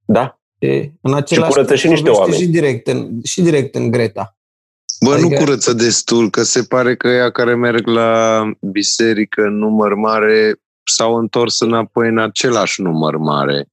Da. 0.04 0.40
E, 0.58 0.90
în 1.00 1.14
același 1.14 1.50
și 1.50 1.56
curăță 1.56 1.74
și 1.74 1.88
niște 1.88 2.10
oameni. 2.10 2.40
Și 2.40 2.46
direct 2.46 2.86
în, 2.86 3.08
și 3.24 3.42
direct 3.42 3.74
în 3.74 3.90
Greta. 3.90 4.36
Bă, 5.00 5.12
adică... 5.12 5.28
nu 5.28 5.36
curăță 5.36 5.72
destul, 5.72 6.30
că 6.30 6.42
se 6.42 6.62
pare 6.62 6.96
că 6.96 7.08
ea 7.08 7.30
care 7.30 7.54
merg 7.54 7.86
la 7.86 8.42
biserică 8.60 9.42
în 9.42 9.58
număr 9.58 9.94
mare 9.94 10.54
s-au 10.82 11.14
întors 11.14 11.60
înapoi 11.60 12.08
în 12.08 12.18
același 12.18 12.82
număr 12.82 13.16
mare. 13.16 13.66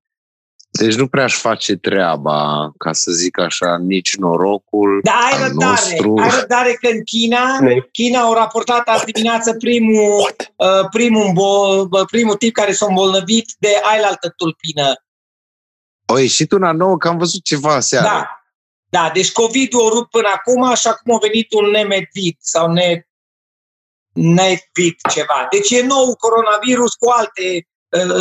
Deci 0.80 0.96
nu 0.96 1.08
prea 1.08 1.24
aș 1.24 1.36
face 1.36 1.76
treaba, 1.76 2.72
ca 2.78 2.94
să 2.94 3.12
zic 3.12 3.40
așa, 3.40 3.78
nici 3.78 4.16
norocul 4.16 5.00
Da, 5.04 5.20
ai 5.32 5.48
răbdare, 5.48 5.70
nostru. 5.70 6.14
ai 6.18 6.30
răbdare 6.40 6.74
că 6.74 6.88
în 6.88 7.04
China, 7.04 7.60
China 7.92 8.20
au 8.20 8.34
raportat 8.34 8.88
azi 8.88 9.06
dimineață 9.06 9.54
primul, 9.54 10.36
uh, 10.56 10.90
primul, 10.92 11.88
uh, 11.92 12.06
primul 12.12 12.36
tip 12.36 12.54
care 12.54 12.72
s-a 12.72 12.86
îmbolnăvit 12.90 13.56
de 13.60 13.80
ailaltă 13.84 14.34
tulpină. 14.38 14.94
O 16.06 16.18
ieșit 16.18 16.52
una 16.52 16.72
nouă, 16.72 16.98
că 16.98 17.08
am 17.08 17.18
văzut 17.18 17.44
ceva 17.44 17.80
seara. 17.80 18.08
Da, 18.08 18.44
da, 18.90 19.10
deci 19.14 19.32
COVID-ul 19.32 19.86
a 19.86 19.90
rupt 19.90 20.10
până 20.10 20.28
acum 20.34 20.76
și 20.76 20.88
acum 20.88 21.14
a 21.16 21.18
venit 21.22 21.54
un 21.54 21.66
nemedvit 21.66 22.38
sau 22.42 22.72
ne, 22.72 23.08
nevit 24.14 25.00
ceva. 25.10 25.48
Deci 25.50 25.72
e 25.72 25.86
nou 25.86 26.16
coronavirus 26.16 26.94
cu 26.94 27.10
alte 27.10 27.42
uh, 27.44 27.75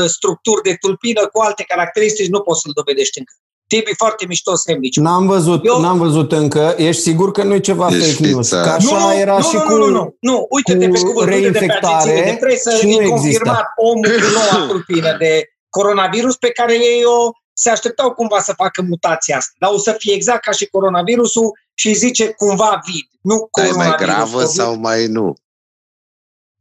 structuri 0.07 0.63
de 0.63 0.77
tulpină, 0.81 1.27
cu 1.33 1.41
alte 1.41 1.63
caracteristici, 1.63 2.29
nu 2.29 2.41
poți 2.41 2.61
să-l 2.61 2.73
dovedești 2.75 3.19
încă. 3.19 3.33
Tibi 3.67 3.95
foarte 3.97 4.25
mișto 4.27 4.55
sandwich. 4.55 4.97
N-am 4.97 5.27
văzut, 5.27 5.67
Eu... 5.67 5.81
n-am 5.81 5.99
văzut 5.99 6.33
încă. 6.33 6.75
Ești 6.77 7.03
sigur 7.03 7.31
că 7.31 7.43
nu 7.43 7.55
e 7.55 7.59
ceva 7.59 7.91
deci 7.91 8.11
fake 8.11 8.27
news? 8.27 8.49
Că 8.49 8.57
așa 8.57 8.99
nu, 8.99 9.15
era 9.15 9.37
nu, 9.37 9.43
și 9.43 9.55
nu, 9.55 9.61
cu 9.61 9.75
Nu, 9.75 9.89
nu, 9.89 10.17
nu. 10.21 10.47
Uite-te 10.51 10.89
pe 10.89 10.99
cuvântul 10.99 11.41
de 11.41 11.51
pe 11.51 11.79
agențiile 11.83 12.23
de 12.31 12.37
presă. 12.41 12.71
Și 12.77 12.87
nu 12.87 13.09
confirmat 13.09 13.65
omul 13.77 14.05
cu 14.05 14.31
noua 14.33 14.67
tulpină 14.71 15.17
de 15.19 15.49
coronavirus 15.69 16.37
pe 16.37 16.51
care 16.51 16.75
ei 16.75 17.03
o 17.05 17.31
se 17.53 17.71
așteptau 17.71 18.11
cumva 18.11 18.41
să 18.41 18.53
facă 18.57 18.83
mutația 18.83 19.37
asta. 19.37 19.53
Dar 19.59 19.71
o 19.73 19.79
să 19.79 19.95
fie 19.99 20.15
exact 20.15 20.43
ca 20.45 20.51
și 20.51 20.67
coronavirusul 20.67 21.59
și 21.75 21.95
zice 21.95 22.29
cumva 22.29 22.81
vid. 22.87 23.07
Nu 23.21 23.49
coronavirus. 23.51 23.89
mai 23.89 23.97
gravă 23.99 24.33
COVID. 24.33 24.49
sau 24.49 24.77
mai 24.77 25.07
nu? 25.07 25.35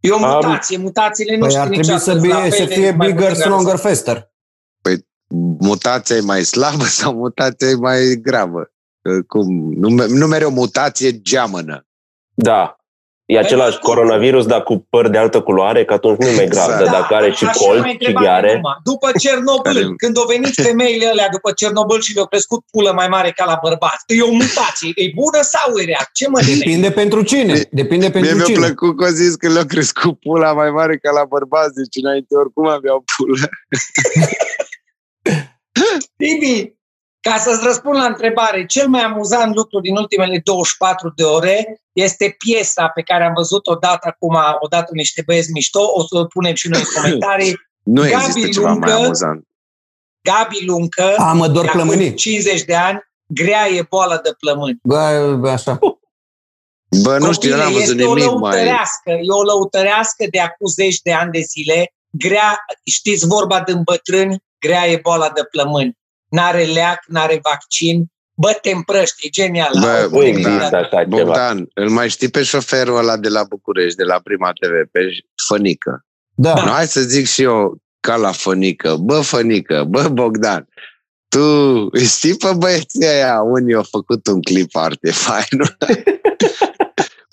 E 0.03 0.11
o 0.11 0.17
mutație, 0.17 0.77
mutațiile 0.77 1.35
nu 1.35 1.39
păi 1.39 1.49
știu 1.49 1.61
ar 1.61 1.67
trebui 1.67 1.99
să, 1.99 2.19
fie, 2.19 2.51
să 2.51 2.65
fie 2.65 2.91
bigger, 2.91 3.33
stronger, 3.33 3.75
faster. 3.75 4.31
Păi 4.81 5.07
mutația 5.59 6.15
e 6.15 6.19
mai 6.19 6.43
slabă 6.43 6.83
sau 6.99 7.13
mutația 7.13 7.67
e 7.67 7.75
mai 7.75 8.19
gravă? 8.21 8.71
Cum? 9.27 9.73
Nu, 9.73 10.07
nu 10.07 10.27
mereu 10.27 10.49
mutație 10.49 11.21
geamănă. 11.21 11.87
Da. 12.33 12.77
E 13.25 13.33
păi 13.33 13.43
același 13.43 13.77
păi, 13.79 13.89
coronavirus, 13.89 14.45
dar 14.45 14.63
cu 14.63 14.87
păr 14.89 15.07
de 15.07 15.17
altă 15.17 15.41
culoare, 15.41 15.85
că 15.85 15.93
atunci 15.93 16.17
nu 16.17 16.27
e 16.27 16.35
mai 16.35 16.47
grav, 16.47 16.69
exact. 16.69 16.83
dar 16.83 16.99
dacă 16.99 17.15
are 17.15 17.31
și 17.31 17.45
col 17.45 17.95
și 17.99 18.13
gheare... 18.13 18.61
După 18.83 19.11
Cernobâl, 19.19 19.73
care... 19.73 19.93
când 19.97 20.17
au 20.17 20.25
venit 20.27 20.53
femeile 20.67 21.07
alea 21.07 21.29
după 21.29 21.51
Cernobâl 21.51 22.01
și 22.01 22.13
le-au 22.13 22.27
crescut 22.27 22.63
pulă 22.71 22.91
mai 22.91 23.07
mare 23.07 23.31
ca 23.31 23.45
la 23.45 23.59
bărbați, 23.63 24.03
e 24.07 24.21
o 24.21 24.31
mutație, 24.31 24.91
e 24.95 25.11
bună 25.15 25.41
sau 25.41 25.77
e 25.77 25.85
rea? 25.85 26.09
Ce 26.13 26.27
mă 26.27 26.39
Depinde 26.57 26.91
pentru 26.91 27.21
cine. 27.21 27.53
Depinde 27.71 28.09
pentru 28.09 28.35
Mie 28.35 28.43
cine. 28.45 28.57
mi-a 28.57 28.65
plăcut 28.65 28.97
că 28.97 29.07
zis 29.09 29.35
că 29.35 29.47
le-au 29.49 29.65
crescut 29.65 30.19
pula 30.19 30.53
mai 30.53 30.71
mare 30.71 30.97
ca 30.97 31.11
la 31.11 31.25
bărbați, 31.25 31.73
deci 31.73 32.03
înainte 32.03 32.35
oricum 32.35 32.67
aveau 32.67 33.03
pulă. 33.15 33.49
Tibi, 36.17 36.75
ca 37.29 37.37
să-ți 37.37 37.63
răspund 37.63 37.95
la 37.95 38.05
întrebare, 38.05 38.65
cel 38.65 38.87
mai 38.87 39.01
amuzant 39.01 39.55
lucru 39.55 39.79
din 39.79 39.95
ultimele 39.95 40.41
24 40.43 41.13
de 41.15 41.23
ore 41.23 41.81
este 41.91 42.35
piesa 42.37 42.87
pe 42.87 43.01
care 43.01 43.23
am 43.23 43.33
văzut-o 43.35 43.75
dată 43.75 44.07
acum, 44.07 44.37
odată 44.59 44.89
niște 44.93 45.23
băieți 45.25 45.51
mișto, 45.51 45.91
o 45.93 46.01
să 46.01 46.17
o 46.17 46.25
punem 46.25 46.53
și 46.53 46.67
noi 46.67 46.79
în 46.79 46.85
comentarii. 47.01 47.59
nu 47.83 48.01
Gabi 48.01 48.13
există 48.13 48.47
ceva 48.47 48.69
Luncă, 48.69 48.89
mai 48.89 49.03
amuzant. 49.03 49.47
Gabi 50.21 50.65
Luncă, 50.65 51.15
A, 51.17 51.33
mă 51.33 51.47
dor 51.47 51.69
plămânii. 51.69 52.13
50 52.13 52.63
de 52.63 52.75
ani, 52.75 52.99
grea 53.25 53.67
e 53.67 53.85
boală 53.89 54.19
de 54.23 54.35
plămâni. 54.39 54.79
Bă, 54.83 55.49
așa. 55.49 55.79
Bă, 57.01 57.17
nu 57.17 57.33
știu, 57.33 57.49
eu 57.49 57.57
n-am 57.57 57.73
văzut 57.73 57.95
nimic 57.97 58.31
o 58.31 58.37
mai... 58.37 58.67
E 59.05 59.31
o 59.31 59.43
lăutărească 59.43 60.25
de 60.31 60.39
acum 60.39 60.67
zeci 60.67 61.01
de 61.01 61.13
ani 61.13 61.31
de 61.31 61.39
zile. 61.39 61.93
Grea, 62.09 62.65
știți 62.85 63.27
vorba 63.27 63.59
din 63.59 63.81
bătrâni, 63.83 64.43
grea 64.59 64.87
e 64.87 64.99
boala 65.03 65.29
de 65.29 65.43
plămâni 65.51 66.01
n-are 66.33 66.63
leac, 66.63 67.03
n-are 67.07 67.39
vaccin, 67.43 68.05
bă, 68.33 68.57
te 68.61 68.71
împrăști, 68.71 69.25
e 69.25 69.29
genial. 69.29 69.71
Bă, 69.79 70.07
Bogdan, 70.11 71.07
Bogdan, 71.07 71.67
îl 71.73 71.89
mai 71.89 72.09
știi 72.09 72.29
pe 72.29 72.43
șoferul 72.43 72.97
ăla 72.97 73.17
de 73.17 73.29
la 73.29 73.43
București, 73.43 73.97
de 73.97 74.03
la 74.03 74.19
Prima 74.23 74.51
TV, 74.51 74.91
pe 74.91 74.99
Fănică? 75.47 76.05
Da. 76.35 76.53
Nu, 76.53 76.71
hai 76.71 76.87
să 76.87 77.01
zic 77.01 77.27
și 77.27 77.41
eu 77.41 77.77
ca 77.99 78.15
la 78.15 78.31
Fănică. 78.31 78.95
Bă, 78.95 79.21
Fănică, 79.21 79.83
bă, 79.83 80.07
Bogdan, 80.07 80.67
tu 81.27 81.89
știi 81.97 82.35
pe 82.35 82.53
băieții 82.57 83.07
aia, 83.07 83.41
unii 83.41 83.75
au 83.75 83.85
făcut 83.89 84.27
un 84.27 84.41
clip 84.41 84.71
foarte 84.71 85.11
fain. 85.11 85.61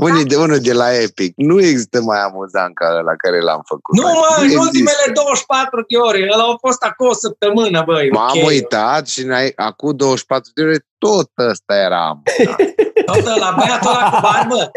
Unii 0.07 0.25
de 0.25 0.37
unul 0.37 0.59
de 0.59 0.73
la 0.73 0.89
Epic. 1.03 1.33
Nu 1.37 1.61
există 1.61 2.01
mai 2.03 2.21
amuzant 2.21 2.75
ca 2.75 2.87
ăla 2.99 3.15
care 3.17 3.41
l-am 3.41 3.63
făcut. 3.67 3.97
Nu, 3.97 4.03
mă, 4.03 4.11
nu 4.11 4.53
în 4.53 4.59
ultimele 4.59 5.05
24 5.15 5.85
de 5.89 5.97
ore. 5.97 6.29
Ăla 6.33 6.45
a 6.45 6.57
fost 6.61 6.83
acolo 6.83 7.11
o 7.11 7.15
săptămână, 7.15 7.83
băi. 7.87 8.11
M-am 8.11 8.29
okay. 8.29 8.47
uitat 8.47 9.09
și 9.09 9.27
acum 9.57 9.97
24 9.97 10.51
de 10.55 10.63
ore 10.63 10.87
tot 10.99 11.31
ăsta 11.51 11.75
era 11.75 12.01
amuzant. 12.07 12.75
tot 13.11 13.27
ăla, 13.27 13.55
băiatul 13.57 13.91
ăla 13.91 14.11
cu 14.11 14.19
barbă. 14.23 14.71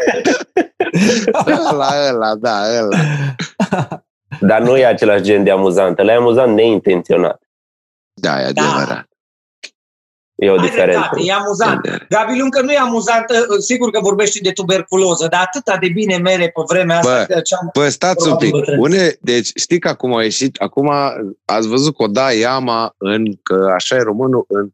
ăla, 1.70 1.90
ăla, 2.08 2.34
da, 2.34 2.56
ăla. 2.78 2.98
Dar 4.40 4.60
nu 4.60 4.76
e 4.76 4.86
același 4.86 5.22
gen 5.22 5.44
de 5.44 5.50
amuzant. 5.50 5.98
Ăla 5.98 6.12
e 6.12 6.16
amuzant 6.16 6.54
neintenționat. 6.54 7.42
Da, 8.14 8.40
e 8.40 8.52
da. 8.52 8.62
adevărat. 8.62 8.88
Da. 8.88 9.13
E 10.44 10.50
o 10.50 10.56
diferență. 10.56 11.10
e 11.24 11.32
amuzant. 11.32 11.80
Gabi 12.08 12.40
încă 12.40 12.60
nu 12.60 12.72
e 12.72 12.78
amuzant, 12.78 13.30
ă, 13.30 13.60
sigur 13.60 13.90
că 13.90 14.00
vorbești 14.00 14.40
de 14.40 14.50
tuberculoză, 14.50 15.26
dar 15.30 15.40
atâta 15.40 15.76
de 15.80 15.88
bine 15.88 16.16
mere 16.16 16.44
pe 16.48 16.62
vremea 16.68 16.98
asta. 16.98 17.24
Bă, 17.28 17.40
ce-am 17.40 17.70
bă 17.72 17.88
stați 17.88 18.28
un 18.28 18.36
pic. 18.36 18.54
Une, 18.78 19.16
deci 19.20 19.50
știi 19.54 19.78
că 19.78 19.88
acum 19.88 20.14
a 20.14 20.22
ieșit, 20.22 20.56
acum 20.56 20.90
ați 21.44 21.68
văzut 21.68 21.96
că 21.96 22.02
o 22.02 22.06
da 22.06 22.32
Iama 22.32 22.94
în, 22.98 23.24
că 23.42 23.70
așa 23.74 23.96
e 23.96 24.02
românul, 24.02 24.44
în 24.48 24.68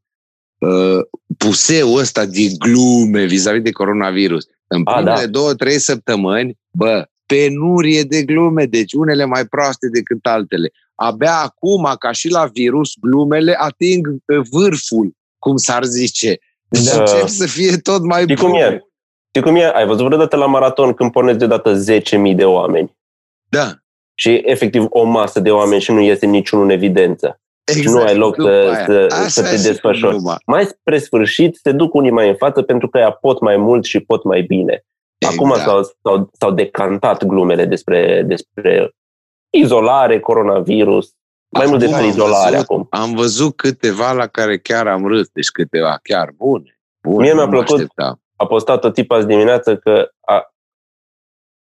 uh, 0.68 1.00
puseul 1.36 1.98
ăsta 1.98 2.24
de 2.24 2.48
glume 2.58 3.24
vis-a-vis 3.24 3.62
de 3.62 3.70
coronavirus. 3.70 4.46
În 4.66 4.82
primele 4.82 5.20
da. 5.20 5.26
două, 5.26 5.54
trei 5.54 5.78
săptămâni, 5.78 6.58
bă, 6.70 7.04
penurie 7.26 8.02
de 8.02 8.22
glume, 8.22 8.64
deci 8.64 8.92
unele 8.92 9.24
mai 9.24 9.44
proaste 9.44 9.88
decât 9.88 10.26
altele. 10.26 10.70
Abia 10.94 11.34
acum, 11.34 11.94
ca 11.98 12.12
și 12.12 12.28
la 12.28 12.44
virus, 12.52 12.92
glumele 13.00 13.54
ating 13.58 14.06
vârful 14.50 15.18
cum 15.40 15.56
s-ar 15.56 15.84
zice. 15.84 16.38
Deci 16.68 16.84
da. 16.84 17.00
încep 17.00 17.26
să 17.26 17.46
fie 17.46 17.76
tot 17.76 18.02
mai 18.02 18.22
Știi 18.22 18.34
bun. 18.34 18.50
cum 18.50 18.58
e? 18.58 18.84
Știi 19.28 19.42
cum 19.42 19.56
e? 19.56 19.72
Ai 19.74 19.86
văzut 19.86 20.06
vreodată 20.06 20.36
la 20.36 20.46
maraton 20.46 20.92
când 20.92 21.12
pornesc 21.12 21.38
deodată 21.38 21.82
10.000 22.28 22.34
de 22.34 22.44
oameni? 22.44 22.96
Da. 23.48 23.74
Și 24.14 24.42
efectiv 24.44 24.86
o 24.88 25.04
masă 25.04 25.40
de 25.40 25.50
oameni 25.50 25.80
și 25.80 25.92
nu 25.92 26.00
iese 26.00 26.26
niciunul 26.26 26.64
în 26.64 26.70
evidență. 26.70 27.40
Exact. 27.64 27.86
Și 27.86 27.94
nu 27.94 28.02
ai 28.02 28.16
loc 28.16 28.34
să, 28.34 28.82
să, 28.86 29.24
să 29.28 29.42
te 29.42 29.62
desfășori. 29.68 30.16
Mai 30.46 30.64
spre 30.64 30.98
sfârșit 30.98 31.58
se 31.62 31.72
duc 31.72 31.94
unii 31.94 32.10
mai 32.10 32.28
în 32.28 32.34
față 32.34 32.62
pentru 32.62 32.88
că 32.88 32.98
ea 32.98 33.10
pot 33.10 33.40
mai 33.40 33.56
mult 33.56 33.84
și 33.84 34.00
pot 34.00 34.24
mai 34.24 34.42
bine. 34.42 34.84
Exact. 35.18 35.40
Acum 35.40 35.54
s-au, 35.54 35.82
s-au, 36.02 36.30
s-au 36.38 36.50
decantat 36.50 37.24
glumele 37.24 37.64
despre, 37.64 38.22
despre 38.26 38.90
izolare, 39.50 40.20
coronavirus, 40.20 41.14
mai 41.50 41.66
mult 41.66 41.78
despre 41.78 42.06
izolare 42.06 42.50
văzut, 42.50 42.70
acum. 42.70 42.86
Am 42.90 43.14
văzut 43.14 43.56
câteva 43.56 44.12
la 44.12 44.26
care 44.26 44.58
chiar 44.58 44.86
am 44.86 45.06
râs, 45.06 45.28
deci 45.28 45.50
câteva 45.50 45.98
chiar 46.02 46.30
bune. 46.36 46.80
bune 47.02 47.24
Mie 47.24 47.34
mi-a 47.34 47.48
plăcut, 47.48 47.70
așteptam. 47.70 48.22
a 48.36 48.46
postat 48.46 48.84
o 48.84 48.90
tipă 48.90 49.14
azi 49.14 49.26
dimineață 49.26 49.76
că 49.76 50.10
a, 50.20 50.54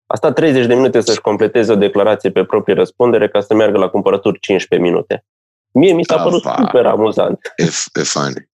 a 0.06 0.14
stat 0.16 0.34
30 0.34 0.66
de 0.66 0.74
minute 0.74 1.00
să-și 1.00 1.20
completeze 1.20 1.72
o 1.72 1.76
declarație 1.76 2.30
pe 2.30 2.44
proprie 2.44 2.74
răspundere 2.74 3.28
ca 3.28 3.40
să 3.40 3.54
meargă 3.54 3.78
la 3.78 3.88
cumpărături 3.88 4.40
15 4.40 4.88
minute. 4.88 5.24
Mie 5.72 5.92
mi 5.92 6.04
s-a 6.04 6.22
părut 6.22 6.42
super 6.42 6.86
amuzant. 6.86 7.52
E, 7.56 7.64
e 8.00 8.02
funny. 8.02 8.50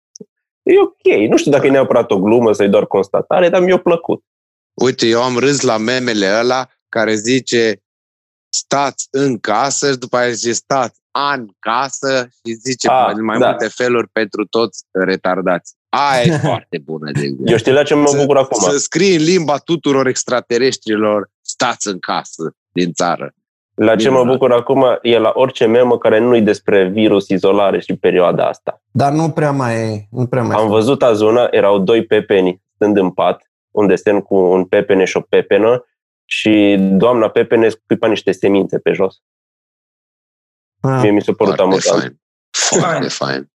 E 0.63 0.81
ok. 0.81 1.29
Nu 1.29 1.37
știu 1.37 1.51
dacă 1.51 1.67
e 1.67 1.71
neapărat 1.71 2.11
o 2.11 2.21
glumă 2.21 2.53
sau 2.53 2.67
e 2.67 2.69
doar 2.69 2.87
constatare, 2.87 3.49
dar 3.49 3.61
mi-a 3.61 3.79
plăcut. 3.79 4.25
Uite, 4.75 5.07
eu 5.07 5.23
am 5.23 5.39
râs 5.39 5.61
la 5.61 5.77
memele 5.77 6.39
ăla 6.41 6.69
care 6.89 7.15
zice 7.15 7.83
stați 8.59 9.09
în 9.11 9.39
casă 9.39 9.91
și 9.91 9.99
după 9.99 10.17
aia 10.17 10.31
zice 10.31 10.53
stați 10.53 11.01
an 11.11 11.47
casă 11.59 12.29
și 12.31 12.53
zice 12.53 12.89
A, 12.89 13.11
în 13.11 13.25
mai 13.25 13.39
da. 13.39 13.49
multe 13.49 13.69
feluri 13.69 14.09
pentru 14.09 14.45
toți 14.45 14.85
retardați. 14.91 15.75
Aia 15.89 16.23
e 16.23 16.39
foarte 16.49 16.79
bună 16.85 17.11
de 17.11 17.35
Eu 17.45 17.57
știu 17.57 17.73
la 17.73 17.83
ce 17.83 17.95
mă 17.95 18.13
bucur 18.17 18.37
să, 18.37 18.43
acum. 18.43 18.71
Să 18.71 18.79
scrii 18.79 19.17
în 19.17 19.23
limba 19.23 19.57
tuturor 19.57 20.07
extraterestrilor 20.07 21.31
stați 21.41 21.89
în 21.89 21.99
casă 21.99 22.57
din 22.73 22.93
țară. 22.93 23.33
La 23.75 23.97
ce 23.97 24.09
mă 24.09 24.25
bucur 24.25 24.53
acum 24.53 24.85
e 25.03 25.19
la 25.19 25.33
orice 25.35 25.67
memă 25.67 25.99
care 25.99 26.19
nu-i 26.19 26.43
despre 26.43 26.89
virus, 26.89 27.29
izolare 27.29 27.81
și 27.81 27.97
perioada 27.97 28.47
asta. 28.47 28.83
Dar 28.91 29.13
nu 29.13 29.31
prea 29.31 29.51
mai... 29.51 30.09
Nu 30.11 30.27
prea 30.27 30.43
mai 30.43 30.57
Am 30.57 30.69
văzut 30.69 31.03
azi 31.03 31.23
una, 31.23 31.49
erau 31.51 31.79
doi 31.79 32.05
pepeni 32.05 32.63
stând 32.75 32.97
în 32.97 33.11
pat, 33.11 33.51
un 33.71 33.87
desen 33.87 34.21
cu 34.21 34.35
un 34.35 34.65
pepene 34.65 35.05
și 35.05 35.17
o 35.17 35.21
pepenă 35.21 35.85
și 36.31 36.77
doamna 36.79 37.31
pepene 37.31 37.69
scuipa 37.69 38.09
niște 38.09 38.33
semințe 38.33 38.79
pe 38.79 38.93
jos. 38.93 39.17
Ah, 40.81 41.01
Mie 41.03 41.11
mi 41.11 41.23
s-a 41.23 41.33
părut 41.33 41.59
amuzant. 41.59 42.01
Fain. 42.51 42.81
Foarte 42.81 43.09
fain. 43.09 43.51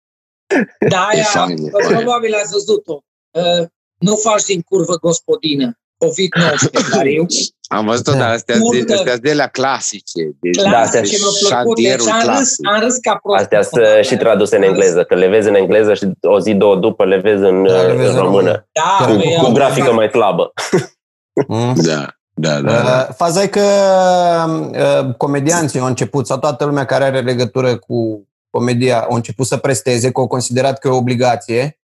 Da, 0.88 1.06
aia, 1.06 1.22
fain, 1.22 1.70
probabil 1.70 2.34
ați 2.34 2.52
văzut-o. 2.52 3.04
Uh, 3.30 3.66
nu 3.98 4.16
faci 4.16 4.44
din 4.44 4.60
curvă 4.60 4.96
gospodină. 4.96 5.78
COVID-19, 6.04 6.90
care 6.90 7.12
eu... 7.18 7.26
Am 7.68 7.86
văzut-o, 7.86 8.12
dar 8.12 8.32
astea 8.32 8.56
sunt 8.56 9.20
de 9.20 9.34
la 9.34 9.46
clasice. 9.46 10.36
Deci, 10.40 10.56
clasice, 10.56 11.18
da, 11.18 11.26
mi-a 11.40 11.48
plăcut. 11.48 11.76
Deci 11.76 12.06
am 12.06 12.36
râs, 12.36 12.56
am 12.72 12.80
râs 12.80 12.96
ca 12.96 13.18
prost. 13.22 13.40
Astea 13.40 13.62
sunt 13.62 14.04
și 14.04 14.16
traduse 14.16 14.56
în 14.56 14.62
engleză, 14.62 15.04
că 15.04 15.14
le 15.14 15.28
vezi 15.28 15.48
în 15.48 15.54
engleză 15.54 15.94
și 15.94 16.10
o 16.20 16.40
zi, 16.40 16.54
două 16.54 16.76
după 16.76 17.04
le 17.04 17.16
vezi 17.16 17.42
în, 17.42 17.62
da, 17.62 17.82
le 17.82 17.94
vezi 17.94 18.10
în 18.10 18.18
română. 18.18 18.68
Da, 18.72 19.06
cu, 19.06 19.44
cu 19.44 19.52
grafică 19.52 19.92
mai 19.92 20.08
slabă. 20.08 20.52
Mm. 21.48 21.74
Da. 21.74 22.19
Da, 22.40 22.60
da, 22.60 22.82
da. 22.82 23.06
Uh, 23.08 23.14
faza 23.14 23.42
e 23.42 23.46
că 23.46 23.60
uh, 24.70 25.14
comedianții 25.14 25.80
au 25.80 25.86
început, 25.86 26.26
sau 26.26 26.38
toată 26.38 26.64
lumea 26.64 26.84
care 26.84 27.04
are 27.04 27.20
legătură 27.20 27.76
cu 27.76 28.28
comedia, 28.50 29.00
au 29.00 29.14
început 29.14 29.46
să 29.46 29.56
presteze, 29.56 30.10
că 30.10 30.20
au 30.20 30.26
considerat 30.26 30.78
că 30.78 30.88
e 30.88 30.90
o 30.90 30.96
obligație. 30.96 31.80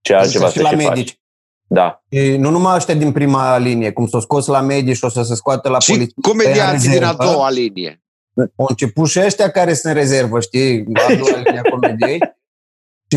Ce 0.00 0.14
altceva 0.14 0.48
și 0.48 0.60
la 0.60 0.70
medici. 0.70 1.08
Faci. 1.08 1.20
Da. 1.68 2.02
E, 2.08 2.36
nu 2.36 2.50
numai 2.50 2.76
ăștia 2.76 2.94
din 2.94 3.12
prima 3.12 3.58
linie, 3.58 3.92
cum 3.92 4.06
s-au 4.06 4.20
scos 4.20 4.46
la 4.46 4.60
medici 4.60 4.96
și 4.96 5.04
o 5.04 5.08
să 5.08 5.22
se 5.22 5.34
scoată 5.34 5.68
la 5.68 5.78
poliție. 5.86 6.14
comedianții 6.20 6.90
din 6.90 7.04
a 7.04 7.12
doua 7.12 7.50
linie. 7.50 8.02
Au 8.56 8.66
început 8.68 9.08
și 9.08 9.20
ăștia 9.20 9.50
care 9.50 9.74
sunt 9.74 9.94
în 9.94 9.98
rezervă, 10.00 10.40
știi, 10.40 10.86
a 10.92 11.14
doua 11.14 11.36
linie 11.36 11.62
a 11.64 11.70
comediei. 11.70 12.18
Și 13.10 13.16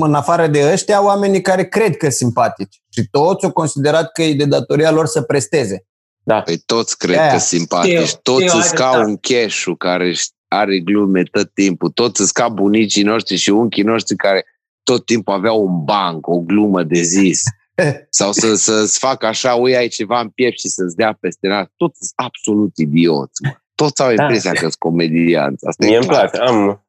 în 0.00 0.14
afară 0.14 0.46
de 0.46 0.70
ăștia, 0.72 1.04
oamenii 1.04 1.40
care 1.40 1.64
cred 1.64 1.96
că 1.96 2.06
sunt 2.06 2.14
simpatici. 2.14 2.82
Și 2.90 3.08
toți 3.10 3.44
au 3.44 3.52
considerat 3.52 4.12
că 4.12 4.22
e 4.22 4.34
de 4.34 4.44
datoria 4.44 4.90
lor 4.90 5.06
să 5.06 5.22
presteze. 5.22 5.86
Da. 6.24 6.40
Păi 6.42 6.56
toți 6.56 6.98
cred 6.98 7.18
Aia. 7.18 7.30
că 7.30 7.38
simpatici, 7.38 8.14
toți 8.14 8.48
sunt 8.48 8.64
ca 8.64 9.06
un 9.06 9.16
cheșu 9.16 9.74
care 9.74 10.12
are 10.48 10.78
glume 10.78 11.22
tot 11.22 11.52
timpul, 11.54 11.90
toți 11.90 12.16
sunt 12.16 12.30
ca 12.30 12.48
bunicii 12.48 13.02
noștri 13.02 13.36
și 13.36 13.50
unchii 13.50 13.82
noștri 13.82 14.16
care 14.16 14.44
tot 14.82 15.04
timpul 15.06 15.34
aveau 15.34 15.62
un 15.66 15.84
banc, 15.84 16.26
o 16.26 16.38
glumă 16.38 16.82
de 16.82 17.00
zis. 17.00 17.42
Sau 18.10 18.32
să, 18.32 18.54
să-ți 18.54 18.98
facă 18.98 19.26
așa, 19.26 19.54
ui, 19.54 19.76
ai 19.76 19.88
ceva 19.88 20.20
în 20.20 20.28
piept 20.28 20.58
și 20.58 20.68
să-ți 20.68 20.96
dea 20.96 21.16
peste 21.20 21.48
nas. 21.48 21.66
Toți 21.76 21.98
sunt 21.98 22.12
absolut 22.14 22.76
idioți, 22.76 23.42
mă. 23.42 23.50
Toți 23.74 24.02
au 24.02 24.14
da. 24.14 24.22
impresia 24.22 24.52
da. 24.52 24.56
că 24.56 24.62
sunt 24.62 24.74
comedianți. 24.74 25.66
Asta 25.66 25.84
Mie 25.86 25.96
îmi 25.96 26.06
place. 26.06 26.36
Am, 26.36 26.86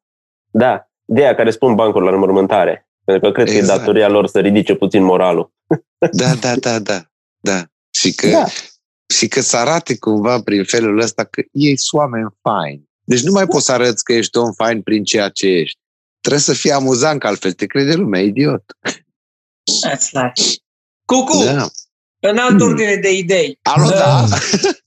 da, 0.50 0.88
de 1.04 1.20
aia 1.22 1.34
care 1.34 1.50
spun 1.50 1.74
bancuri 1.74 2.04
la 2.04 2.10
înmormântare. 2.10 2.88
Pentru 3.04 3.28
că 3.28 3.34
cred 3.34 3.46
exact. 3.46 3.48
că 3.48 3.56
e 3.56 3.58
exact. 3.58 3.78
datoria 3.78 4.08
lor 4.08 4.26
să 4.26 4.40
ridice 4.40 4.74
puțin 4.74 5.02
moralul. 5.02 5.52
Da, 6.10 6.34
da, 6.40 6.54
da, 6.54 6.78
da. 6.78 7.00
da. 7.40 7.62
Și 7.90 8.14
că 8.14 8.28
da 8.28 8.44
și 9.14 9.28
că 9.28 9.40
să 9.40 9.56
arate 9.56 9.98
cumva 9.98 10.42
prin 10.42 10.64
felul 10.64 11.00
ăsta 11.00 11.24
că 11.24 11.42
ei 11.52 11.78
sunt 11.78 12.00
oameni 12.00 12.28
faini. 12.42 12.88
Deci 13.04 13.22
nu 13.22 13.32
mai 13.32 13.46
poți 13.46 13.64
să 13.64 13.72
arăți 13.72 14.04
că 14.04 14.12
ești 14.12 14.38
om 14.38 14.52
fain 14.52 14.82
prin 14.82 15.04
ceea 15.04 15.28
ce 15.28 15.46
ești. 15.46 15.78
Trebuie 16.20 16.42
să 16.42 16.52
fii 16.52 16.72
amuzant, 16.72 17.20
că 17.20 17.26
altfel 17.26 17.52
te 17.52 17.66
crede 17.66 17.94
lumea 17.94 18.20
idiot. 18.22 18.64
That's 19.86 20.10
nice. 20.12 20.56
Cucu, 21.04 21.44
da. 21.44 21.68
în 22.20 22.38
altă 22.38 22.54
hmm. 22.54 22.66
ordine 22.66 22.96
de 22.96 23.12
idei. 23.12 23.58
Alo, 23.62 23.88
da. 23.88 24.24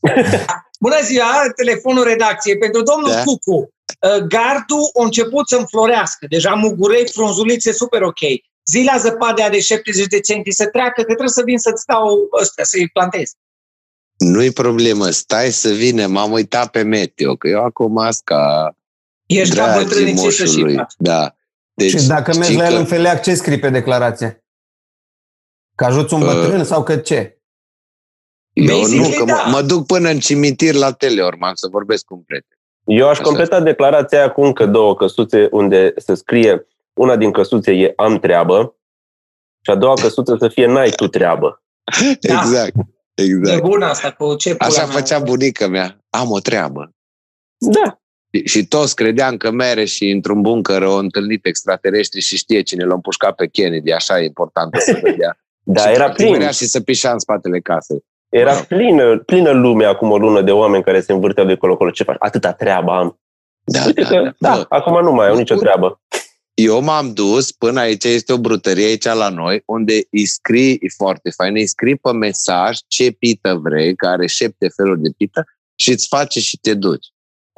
Bună 0.86 0.99
ziua, 1.03 1.51
telefonul 1.55 2.03
redacției. 2.03 2.58
Pentru 2.58 2.82
domnul 2.82 3.12
da. 3.12 3.23
Cucu, 3.23 3.55
uh, 3.55 4.23
gardul 4.27 4.89
a 4.99 5.03
început 5.03 5.47
să 5.47 5.55
înflorească. 5.55 6.25
Deja 6.29 6.53
mugurei, 6.53 7.08
frunzulițe, 7.08 7.71
super 7.71 8.01
ok. 8.01 8.19
Zila 8.65 8.97
zăpadea 8.97 9.49
de 9.49 9.60
70 9.60 10.05
de 10.05 10.19
centi 10.19 10.51
să 10.51 10.67
treacă, 10.67 11.01
că 11.01 11.03
trebuie 11.03 11.29
să 11.29 11.41
vin 11.45 11.58
să-ți 11.58 11.86
dau 11.86 12.27
ăstea, 12.41 12.63
să-i 12.63 12.89
plantez. 12.89 13.32
Nu-i 14.19 14.51
problemă, 14.51 15.10
stai 15.10 15.51
să 15.51 15.69
vină, 15.69 16.08
m-am 16.08 16.32
uitat 16.32 16.71
pe 16.71 16.82
meteo, 16.82 17.36
că 17.36 17.47
eu 17.47 17.63
acum 17.63 18.08
ca 18.23 18.73
Ești 19.25 19.55
ca 19.55 19.86
moșului. 20.15 20.73
Și 20.73 20.86
da. 20.97 21.36
Deci, 21.73 21.89
și 21.89 22.08
dacă 22.08 22.36
mergi 22.38 22.55
la 22.55 22.65
el 22.65 22.73
că... 22.73 22.79
în 22.79 22.86
feleac, 22.86 23.21
ce 23.21 23.34
scrii 23.34 23.60
pe 23.60 23.69
declarație? 23.69 24.43
Că 25.75 25.86
ajuți 25.86 26.13
un 26.13 26.19
bătrân 26.19 26.60
uh, 26.60 26.65
sau 26.65 26.84
că 26.84 26.97
ce? 26.97 27.41
Eu 28.53 28.88
nu, 28.88 29.10
că 29.17 29.23
da. 29.25 29.34
mă, 29.34 29.51
mă 29.51 29.62
duc 29.62 29.86
până 29.86 30.10
în 30.10 30.19
cimitir 30.19 30.73
la 30.73 30.91
Teleorman 30.91 31.55
să 31.55 31.67
vorbesc 31.71 32.05
cu 32.05 32.13
un 32.13 32.21
prieten. 32.21 32.58
Eu 32.84 33.08
aș 33.08 33.12
Așa. 33.12 33.21
completa 33.21 33.62
declarația 33.62 34.17
aia 34.17 34.32
cu 34.32 34.41
încă 34.41 34.65
două 34.65 34.95
căsuțe 34.95 35.47
unde 35.51 35.93
se 35.97 36.13
scrie 36.13 36.67
una 36.93 37.15
din 37.15 37.32
căsuțe 37.32 37.71
e 37.71 37.93
am 37.95 38.19
treabă 38.19 38.75
și 39.62 39.71
a 39.71 39.75
doua 39.75 39.93
căsuță 39.93 40.36
să 40.39 40.47
fie 40.47 40.65
n-ai 40.65 40.89
tu 40.89 41.08
treabă. 41.08 41.63
Exact. 42.21 42.75
Da. 43.19 43.25
Exact. 43.25 43.58
E 43.58 43.67
bună 43.67 43.86
asta 43.86 44.12
cu 44.12 44.36
ce 44.36 44.55
Așa 44.58 44.86
făcea 44.86 45.17
mea. 45.17 45.25
bunica 45.25 45.67
mea. 45.67 45.97
Am 46.10 46.32
o 46.32 46.39
treabă. 46.39 46.93
Da. 47.58 47.99
Și, 48.34 48.47
și 48.47 48.65
toți 48.65 48.95
credeam 48.95 49.38
că 49.38 49.51
mere 49.51 49.86
și 49.86 50.10
într-un 50.10 50.41
buncăr 50.41 50.82
o 50.82 50.95
întâlnit 50.95 51.45
extraterestri 51.45 52.21
și 52.21 52.38
știe 52.38 52.62
cine 52.62 52.84
l-a 52.84 52.93
împușcat 52.93 53.36
pe 53.36 53.47
Kennedy. 53.47 53.91
Așa 53.91 54.19
e 54.19 54.25
important 54.25 54.75
să 54.75 54.99
vedea. 55.01 55.38
da, 55.63 55.82
și 55.82 55.88
era 55.88 56.10
plin. 56.10 56.49
și 56.49 56.65
să 56.65 56.79
pișa 56.79 57.12
în 57.12 57.19
spatele 57.19 57.60
casei. 57.60 58.03
Era 58.29 58.51
wow. 58.51 58.62
plină, 58.67 59.17
plină 59.17 59.51
lume 59.51 59.86
acum 59.86 60.12
o 60.12 60.17
lună 60.17 60.41
de 60.41 60.51
oameni 60.51 60.84
care 60.84 61.01
se 61.01 61.12
învârteau 61.12 61.45
de 61.45 61.51
acolo 61.51 61.89
Ce 61.89 62.03
faci? 62.03 62.15
Atâta 62.19 62.53
treabă 62.53 62.91
am. 62.91 63.19
Da, 63.63 63.79
Uite 63.86 64.01
da, 64.01 64.08
că, 64.08 64.32
da, 64.38 64.55
da, 64.55 64.65
acum 64.69 65.03
nu 65.03 65.12
mai 65.12 65.27
au 65.27 65.36
nicio 65.36 65.55
treabă. 65.55 66.01
Eu 66.61 66.81
m-am 66.81 67.13
dus 67.13 67.51
până 67.51 67.79
aici, 67.79 68.03
este 68.03 68.33
o 68.33 68.37
brutărie 68.37 68.85
aici 68.85 69.03
la 69.03 69.29
noi, 69.29 69.63
unde 69.65 69.93
îi 70.11 70.25
scrii, 70.25 70.73
e 70.81 70.87
foarte 70.97 71.29
fain, 71.29 71.55
îi 71.55 71.67
scrii 71.67 71.95
pe 71.95 72.11
mesaj 72.11 72.77
ce 72.87 73.11
pită 73.11 73.53
vrei, 73.63 73.95
care 73.95 74.13
are 74.13 74.27
șapte 74.27 74.67
feluri 74.67 75.01
de 75.01 75.09
pită 75.17 75.43
și 75.75 75.89
îți 75.91 76.07
face 76.07 76.39
și 76.39 76.57
te 76.57 76.73
duci. 76.73 77.07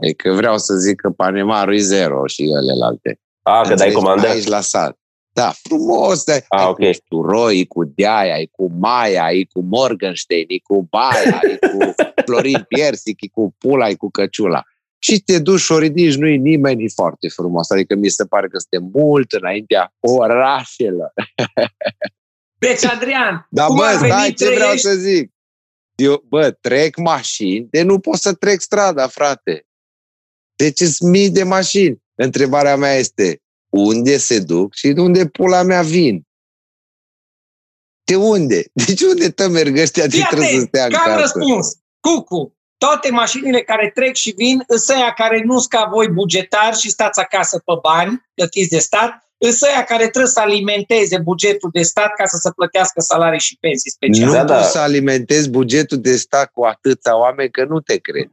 Adică 0.04 0.34
vreau 0.34 0.58
să 0.58 0.74
zic 0.76 0.96
că 0.96 1.10
panemarul 1.10 1.74
e 1.74 1.78
zero 1.78 2.28
și 2.28 2.42
ele 2.42 2.84
alte. 2.84 3.20
A, 3.42 3.62
că 3.62 3.74
dai 3.74 3.92
comandă? 3.92 4.28
Aici 4.28 4.48
la 4.48 4.62
sat. 4.62 5.00
Da, 5.34 5.52
frumos. 5.64 6.24
Da. 6.24 6.34
A, 6.34 6.58
ai 6.58 6.66
okay. 6.66 6.92
cu 6.92 7.16
Turoi, 7.16 7.68
cu 7.68 7.84
Deaia, 7.84 8.34
ai 8.34 8.50
cu 8.52 8.72
Maia, 8.80 9.24
ai 9.24 9.48
cu 9.54 9.62
Morgenstein, 9.62 10.46
ai 10.50 10.62
cu 10.64 10.88
Baia, 10.90 11.40
ai 11.44 11.58
cu 11.58 11.94
Florin 12.26 12.66
Piersic, 12.68 13.18
ai 13.22 13.30
cu 13.34 13.56
Pula, 13.58 13.86
ai 13.86 13.96
cu 13.96 14.10
Căciula. 14.10 14.64
Și 15.04 15.20
te 15.20 15.40
duci 15.40 15.60
și 15.60 15.72
o 15.72 15.78
ridici, 15.78 16.16
nu-i 16.16 16.38
nimeni, 16.38 16.84
e 16.84 16.90
foarte 16.96 17.28
frumos. 17.28 17.70
Adică 17.70 17.96
mi 17.96 18.10
se 18.10 18.26
pare 18.26 18.48
că 18.48 18.58
suntem 18.58 18.90
mult 18.94 19.32
înaintea 19.32 19.94
orașelor. 20.00 21.14
Deci, 22.60 22.86
Adrian, 22.86 23.48
da, 23.50 23.66
cum 23.66 23.76
bă, 23.76 24.02
stai, 24.06 24.34
ce 24.34 24.54
vreau 24.54 24.76
să 24.76 24.94
zic. 24.94 25.32
Eu, 25.96 26.24
bă, 26.28 26.52
trec 26.52 26.98
mașini, 26.98 27.68
de 27.70 27.82
nu 27.82 28.00
pot 28.00 28.16
să 28.16 28.34
trec 28.34 28.62
strada, 28.62 29.08
frate. 29.08 29.66
Deci 30.56 30.78
sunt 30.78 31.12
mii 31.12 31.30
de 31.30 31.44
mașini. 31.44 32.04
Întrebarea 32.16 32.76
mea 32.76 32.96
este, 32.96 33.42
unde 33.70 34.18
se 34.18 34.40
duc 34.40 34.74
și 34.74 34.94
de 34.94 35.02
unde 35.02 35.28
pula 35.28 35.62
mea 35.62 35.82
vin? 35.82 36.28
De 38.04 38.16
unde? 38.16 38.70
Deci 38.86 39.02
unde 39.02 39.30
tă 39.30 39.48
merg 39.48 39.78
ăștia 39.78 40.08
de 40.08 40.22
trebuie 40.30 40.60
să 40.60 40.66
stea 40.66 40.86
în 40.86 40.92
casă? 40.92 41.20
răspuns. 41.20 41.78
Cucu, 42.00 42.58
toate 42.84 43.10
mașinile 43.12 43.62
care 43.62 43.92
trec 43.94 44.16
și 44.16 44.34
vin, 44.38 44.64
sunt 44.68 44.98
aia 44.98 45.14
care 45.14 45.42
nu 45.46 45.56
ca 45.70 45.90
voi 45.94 46.08
bugetari 46.08 46.78
și 46.78 46.90
stați 46.90 47.20
acasă 47.20 47.62
pe 47.66 47.74
bani 47.82 48.26
plătiți 48.34 48.70
de 48.70 48.78
stat, 48.78 49.12
sunt 49.38 49.70
aia 49.70 49.84
care 49.84 50.08
trebuie 50.08 50.32
să 50.38 50.40
alimenteze 50.40 51.18
bugetul 51.18 51.70
de 51.74 51.82
stat 51.82 52.12
ca 52.18 52.26
să 52.26 52.38
se 52.42 52.50
plătească 52.56 53.02
salarii 53.02 53.40
și 53.40 53.58
pensii 53.60 53.92
speciale. 53.92 54.26
Nu 54.26 54.38
da, 54.38 54.44
da. 54.44 54.56
poți 54.56 54.72
să 54.72 54.80
alimentezi 54.80 55.50
bugetul 55.50 55.98
de 55.98 56.16
stat 56.16 56.50
cu 56.54 56.64
atâția 56.64 57.18
oameni 57.18 57.52
că 57.52 57.66
nu 57.70 57.80
te 57.80 57.98
cred. 57.98 58.30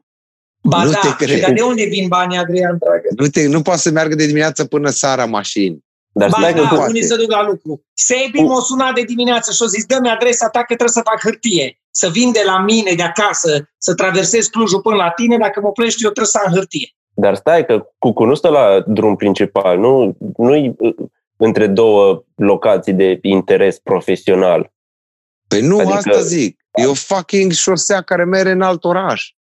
Ba 0.62 0.82
nu 0.84 0.90
da, 0.90 0.98
te 0.98 1.24
cred. 1.24 1.40
dar 1.40 1.52
de 1.52 1.62
unde 1.62 1.84
vin 1.84 2.08
banii, 2.08 2.38
Adrian 2.38 2.78
Dragă? 2.78 3.08
Nu, 3.16 3.26
te, 3.26 3.46
nu 3.46 3.62
poate 3.62 3.80
să 3.80 3.90
meargă 3.90 4.14
de 4.14 4.26
dimineață 4.26 4.64
până 4.64 4.90
seara 4.90 5.24
mașini. 5.24 5.84
Dar 6.12 6.28
ba 6.30 6.52
da, 6.52 6.84
unii 6.88 7.04
se 7.04 7.16
duc 7.16 7.30
la 7.30 7.42
lucru. 7.42 7.82
Sebi 7.92 8.40
m-a 8.40 8.60
sunat 8.60 8.94
de 8.94 9.02
dimineață 9.02 9.52
și 9.52 9.62
a 9.62 9.66
zis, 9.66 9.84
dă-mi 9.84 10.08
adresa 10.08 10.48
ta 10.48 10.58
că 10.58 10.64
trebuie 10.64 10.88
să 10.88 11.02
fac 11.04 11.20
hârtie. 11.20 11.80
Să 12.00 12.08
vin 12.08 12.32
de 12.32 12.42
la 12.46 12.58
mine 12.58 12.92
de 12.92 13.02
acasă, 13.02 13.70
să 13.78 13.94
traversez 13.94 14.46
Clujul 14.46 14.80
până 14.80 14.96
la 14.96 15.10
tine, 15.10 15.36
dacă 15.36 15.60
mă 15.60 15.72
plăști 15.72 16.04
eu 16.04 16.10
trebuie 16.10 16.32
să 16.32 16.40
am 16.46 16.52
hârtie. 16.52 16.88
Dar 17.14 17.34
stai 17.34 17.64
că 17.64 17.88
Cucu 17.98 18.24
nu 18.24 18.34
stă 18.34 18.48
la 18.48 18.80
drum 18.86 19.16
principal, 19.16 19.78
nu, 19.78 20.16
nu 20.36 20.74
uh, 20.78 20.94
între 21.36 21.66
două 21.66 22.24
locații 22.34 22.92
de 22.92 23.18
interes 23.22 23.78
profesional. 23.78 24.72
Păi 25.48 25.60
nu, 25.60 25.78
adică... 25.78 25.94
asta 25.94 26.20
zic. 26.20 26.60
E 26.72 26.86
o 26.86 26.94
fucking 26.94 27.52
șosea 27.52 28.00
care 28.00 28.24
merge 28.24 28.50
în 28.50 28.62
alt 28.62 28.84
oraș. 28.84 29.32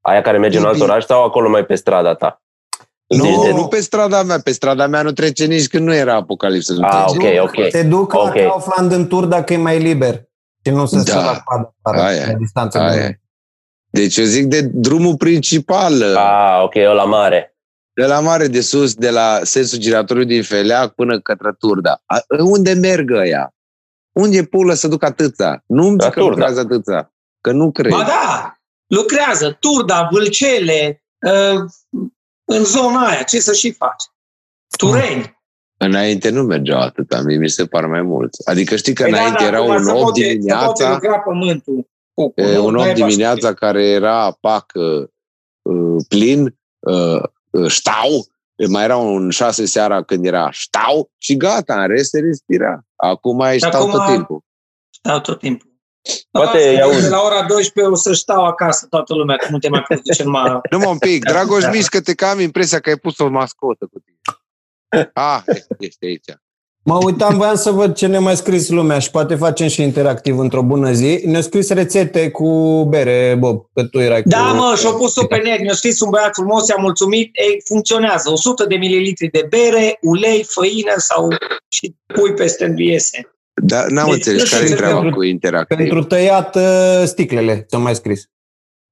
Aia 0.00 0.20
care 0.20 0.38
merge 0.38 0.58
în 0.58 0.64
alt 0.64 0.80
oraș 0.80 1.04
sau 1.04 1.24
acolo 1.24 1.48
mai 1.48 1.64
pe 1.64 1.74
strada 1.74 2.14
ta? 2.14 2.42
Nu, 3.06 3.42
de... 3.42 3.50
nu 3.52 3.66
pe 3.66 3.80
strada 3.80 4.22
mea. 4.22 4.38
Pe 4.38 4.52
strada 4.52 4.86
mea 4.86 5.02
nu 5.02 5.12
trece 5.12 5.44
nici 5.44 5.68
când 5.68 5.86
nu 5.86 5.94
era 5.94 6.14
apocalipsă. 6.14 6.76
Ah, 6.80 7.04
ok, 7.06 7.24
ok. 7.42 7.68
Te 7.68 7.82
duc 7.82 8.12
okay. 8.12 8.42
la 8.42 8.50
Kaufland 8.50 8.92
în 8.92 9.06
tur 9.06 9.24
dacă 9.24 9.52
e 9.52 9.56
mai 9.56 9.78
liber. 9.78 10.32
Și 10.64 10.70
nu 10.70 10.86
se 10.86 11.02
da. 11.02 11.24
la 11.24 11.42
coadă 11.82 12.00
aia, 12.00 12.26
la 12.26 12.32
distanță. 12.32 12.78
Aia. 12.78 13.20
Deci 13.90 14.16
eu 14.16 14.24
zic 14.24 14.46
de 14.46 14.60
drumul 14.60 15.16
principal. 15.16 16.16
Ah, 16.16 16.62
ok, 16.62 16.74
o 16.74 16.92
la 16.92 17.04
mare. 17.04 17.56
De 17.94 18.06
la 18.06 18.20
mare 18.20 18.46
de 18.46 18.60
sus, 18.60 18.94
de 18.94 19.10
la 19.10 19.40
sensul 19.42 19.78
giratoriu 19.78 20.24
din 20.24 20.42
Feleac 20.42 20.94
până 20.94 21.20
către 21.20 21.52
Turda. 21.58 22.02
Unde 22.38 22.72
merg 22.72 23.10
ăia? 23.10 23.54
Unde 24.12 24.44
pulă 24.44 24.74
să 24.74 24.88
duc 24.88 25.02
atâția? 25.02 25.62
Nu-mi 25.66 26.00
zic 26.00 26.12
că 26.12 26.20
lucrează 26.20 26.60
atâția. 26.60 27.12
Că 27.40 27.52
nu 27.52 27.72
cred. 27.72 27.90
Ba 27.90 28.02
da, 28.02 28.58
lucrează. 28.86 29.56
Turda, 29.60 30.08
Vâlcele, 30.12 31.04
uh, 31.26 31.60
în 32.44 32.64
zona 32.64 33.06
aia. 33.06 33.22
Ce 33.22 33.40
să 33.40 33.52
și 33.52 33.72
faci? 33.72 34.04
Tureni. 34.78 35.33
Înainte 35.84 36.30
nu 36.30 36.42
mergeau 36.42 36.80
atâta, 36.80 37.20
mie 37.20 37.36
mi 37.36 37.48
se 37.48 37.66
par 37.66 37.86
mai 37.86 38.02
mulți. 38.02 38.48
Adică 38.48 38.76
știi 38.76 38.94
că 38.94 39.02
păi 39.02 39.12
da, 39.12 39.18
înainte 39.18 39.42
da, 39.42 39.48
era 39.48 39.62
un 39.62 39.86
8 39.86 40.12
dimineața, 40.12 41.00
pământul. 41.24 41.88
e, 42.34 42.58
un 42.58 42.76
8 42.76 42.94
dimineața 42.94 43.54
care 43.54 43.86
era 43.86 44.36
pac 44.40 44.72
uh, 44.74 45.08
uh, 45.62 46.04
plin, 46.08 46.58
uh, 46.78 47.22
uh, 47.50 47.68
ștau, 47.68 48.26
mai 48.68 48.84
era 48.84 48.96
un 48.96 49.30
6 49.30 49.64
seara 49.66 50.02
când 50.02 50.26
era 50.26 50.50
ștau 50.50 51.10
și 51.18 51.36
gata, 51.36 51.80
în 51.80 51.88
rest 51.88 52.10
se 52.10 52.20
respira. 52.20 52.84
Acum 52.96 53.36
mai 53.36 53.58
stau 53.58 53.90
tot 53.90 54.06
timpul. 54.06 54.40
Stau 54.90 55.20
tot 55.20 55.38
timpul. 55.38 55.72
Poate 56.30 56.58
de 57.00 57.08
la 57.08 57.20
ora 57.20 57.44
12 57.46 57.92
o 57.92 57.96
să 57.96 58.12
stau 58.12 58.44
acasă 58.44 58.86
toată 58.90 59.14
lumea, 59.14 59.36
că 59.36 59.46
nu 59.50 59.58
te 59.58 59.68
mai 59.68 59.84
poți 59.88 60.02
duce 60.02 60.22
numai... 60.22 60.60
Nu 60.70 60.90
un 60.90 60.98
pic, 60.98 61.24
Dragoș 61.30 61.64
mișcă-te 61.70 62.14
că 62.14 62.24
am 62.24 62.40
impresia 62.40 62.80
că 62.80 62.88
ai 62.88 62.96
pus 62.96 63.18
o 63.18 63.28
mascotă 63.28 63.88
cu 63.92 63.98
tine. 63.98 64.18
Ah, 65.12 65.42
ești 65.78 66.04
aici. 66.04 66.24
Mă 66.86 66.98
uitam, 67.04 67.36
voiam 67.36 67.54
să 67.54 67.70
văd 67.70 67.94
ce 67.94 68.06
ne 68.06 68.18
mai 68.18 68.36
scris 68.36 68.68
lumea 68.68 68.98
și 68.98 69.10
poate 69.10 69.34
facem 69.34 69.68
și 69.68 69.82
interactiv 69.82 70.38
într-o 70.38 70.62
bună 70.62 70.92
zi. 70.92 71.20
Ne-a 71.24 71.40
scris 71.40 71.68
rețete 71.68 72.30
cu 72.30 72.84
bere, 72.88 73.36
Bob, 73.38 73.66
că 73.72 73.84
tu 73.84 73.98
erai 73.98 74.22
Da, 74.22 74.48
cu... 74.50 74.56
mă, 74.56 74.74
și-a 74.78 74.90
pus-o 74.90 75.26
pe 75.26 75.36
net. 75.36 75.58
Ne-a 75.58 75.72
scris 75.72 76.00
un 76.00 76.10
băiat 76.10 76.34
frumos, 76.34 76.68
i-a 76.68 76.76
mulțumit. 76.78 77.30
Ei, 77.32 77.62
funcționează. 77.64 78.30
100 78.30 78.64
de 78.64 78.76
mililitri 78.76 79.28
de 79.28 79.46
bere, 79.48 79.98
ulei, 80.00 80.44
făină 80.48 80.94
sau 80.96 81.28
și 81.68 81.94
pui 82.06 82.34
peste 82.34 82.64
înviese. 82.64 83.34
Da, 83.62 83.86
n-am 83.88 84.04
deci, 84.06 84.14
înțeles 84.14 84.50
care 84.50 84.64
e 84.70 84.74
treaba 84.74 85.10
cu 85.10 85.22
interactiv. 85.22 85.76
Pentru 85.76 86.04
tăiat 86.04 86.56
uh, 86.56 87.02
sticlele, 87.04 87.64
ți-am 87.68 87.82
mai 87.82 87.94
scris. 87.94 88.22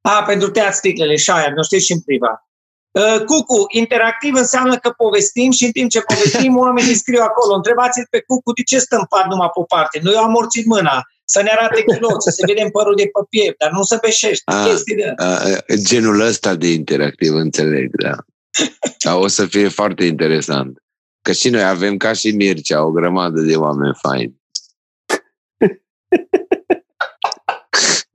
A, 0.01 0.23
pentru 0.27 0.51
tăiat 0.51 0.75
sticlele, 0.75 1.17
și 1.17 1.31
aia, 1.31 1.53
nu 1.57 1.63
știți 1.63 1.85
și 1.85 1.93
în 1.93 2.01
privat. 2.01 2.47
Uh, 2.93 3.25
Cucu, 3.25 3.65
interactiv 3.69 4.35
înseamnă 4.35 4.77
că 4.77 4.91
povestim 4.91 5.51
și 5.51 5.65
în 5.65 5.71
timp 5.71 5.91
ce 5.91 6.01
povestim, 6.01 6.57
oamenii 6.57 6.95
scriu 6.95 7.21
acolo. 7.23 7.55
Întrebați 7.55 8.03
pe 8.11 8.21
Cucu 8.21 8.53
de 8.53 8.63
ce 8.63 8.79
stă 8.79 8.97
în 8.97 9.05
pat 9.05 9.27
numai 9.27 9.51
pe 9.55 9.61
o 9.61 9.63
parte. 9.63 10.01
Noi 10.03 10.15
am 10.15 10.31
morțit 10.31 10.67
mâna, 10.67 11.03
să 11.25 11.43
ne 11.43 11.51
arate 11.51 11.83
chiloți, 11.83 12.25
să 12.25 12.31
se 12.31 12.45
vedem 12.47 12.71
părul 12.71 12.95
de 12.97 13.03
pe 13.03 13.27
piept, 13.29 13.59
dar 13.59 13.71
nu 13.71 13.83
să 13.83 13.99
beșești. 14.01 14.43
A, 14.45 14.69
de... 14.97 15.13
a, 15.17 15.39
genul 15.75 16.21
ăsta 16.21 16.55
de 16.55 16.73
interactiv, 16.73 17.35
înțeleg, 17.35 17.91
da. 18.03 18.17
da. 19.05 19.17
O 19.17 19.27
să 19.27 19.47
fie 19.47 19.69
foarte 19.69 20.05
interesant. 20.05 20.83
Că 21.23 21.33
și 21.33 21.49
noi 21.49 21.65
avem 21.65 21.97
ca 21.97 22.13
și 22.13 22.31
Mircea 22.31 22.85
o 22.85 22.91
grămadă 22.91 23.41
de 23.41 23.57
oameni 23.57 23.99
faini. 24.03 24.41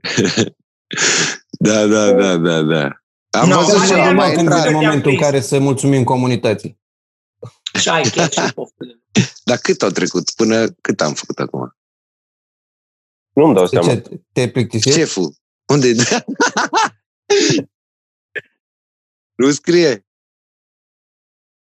da, 1.67 1.85
da, 1.85 2.11
da, 2.11 2.37
da, 2.37 2.61
da. 2.61 3.01
Am 3.29 3.49
no, 3.49 3.55
văzut 3.55 3.81
și 3.81 3.93
mai 3.93 4.33
când 4.33 4.53
vine 4.53 4.69
momentul 4.69 5.11
în 5.11 5.17
care 5.17 5.41
să 5.41 5.59
mulțumim 5.59 6.03
comunității. 6.03 6.79
Și 7.79 7.89
ai 7.89 8.03
chiar 8.03 8.31
și 8.31 8.39
Dar 9.43 9.57
cât 9.57 9.81
au 9.81 9.89
trecut? 9.89 10.29
Până 10.29 10.67
cât 10.67 11.01
am 11.01 11.13
făcut 11.13 11.39
acum? 11.39 11.77
Nu-mi 13.33 13.53
dau 13.53 13.67
seama. 13.67 13.87
Ce, 13.87 14.03
te 14.31 14.49
plictisești? 14.49 14.99
Șeful. 14.99 15.35
Unde 15.65 15.93
Nu 19.35 19.51
scrie. 19.51 20.05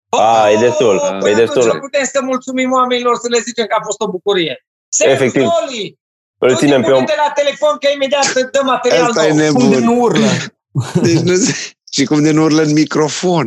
A, 0.08 0.46
oh, 0.46 0.52
e 0.52 0.56
destul. 0.56 0.96
Oh, 1.22 1.30
e 1.30 1.34
destul. 1.34 1.78
Putem 1.78 2.04
să 2.04 2.20
mulțumim 2.22 2.72
oamenilor 2.72 3.16
să 3.16 3.28
le 3.28 3.38
zicem 3.38 3.66
că 3.66 3.76
a 3.78 3.82
fost 3.84 4.00
o 4.00 4.08
bucurie. 4.10 4.66
Efectiv. 4.98 5.42
Soli, 5.42 5.98
îl 6.38 6.56
ținem 6.56 6.82
pe 6.82 6.90
om. 6.90 7.04
de 7.04 7.14
la 7.16 7.32
telefon 7.34 7.76
că 7.78 7.88
imediat 7.94 8.50
dă 8.50 8.60
material 8.64 9.08
Asta 9.08 9.20
nou. 9.20 9.30
e 9.30 9.34
nebun. 9.34 9.60
Cum 9.60 9.70
de 9.70 9.78
nu 9.78 10.00
urlă? 10.00 10.26
Deci 11.02 11.18
nu, 11.18 11.34
și 11.94 12.04
cum 12.04 12.22
de 12.22 12.30
nu 12.30 12.42
urlă 12.42 12.62
în 12.62 12.72
microfon. 12.72 13.46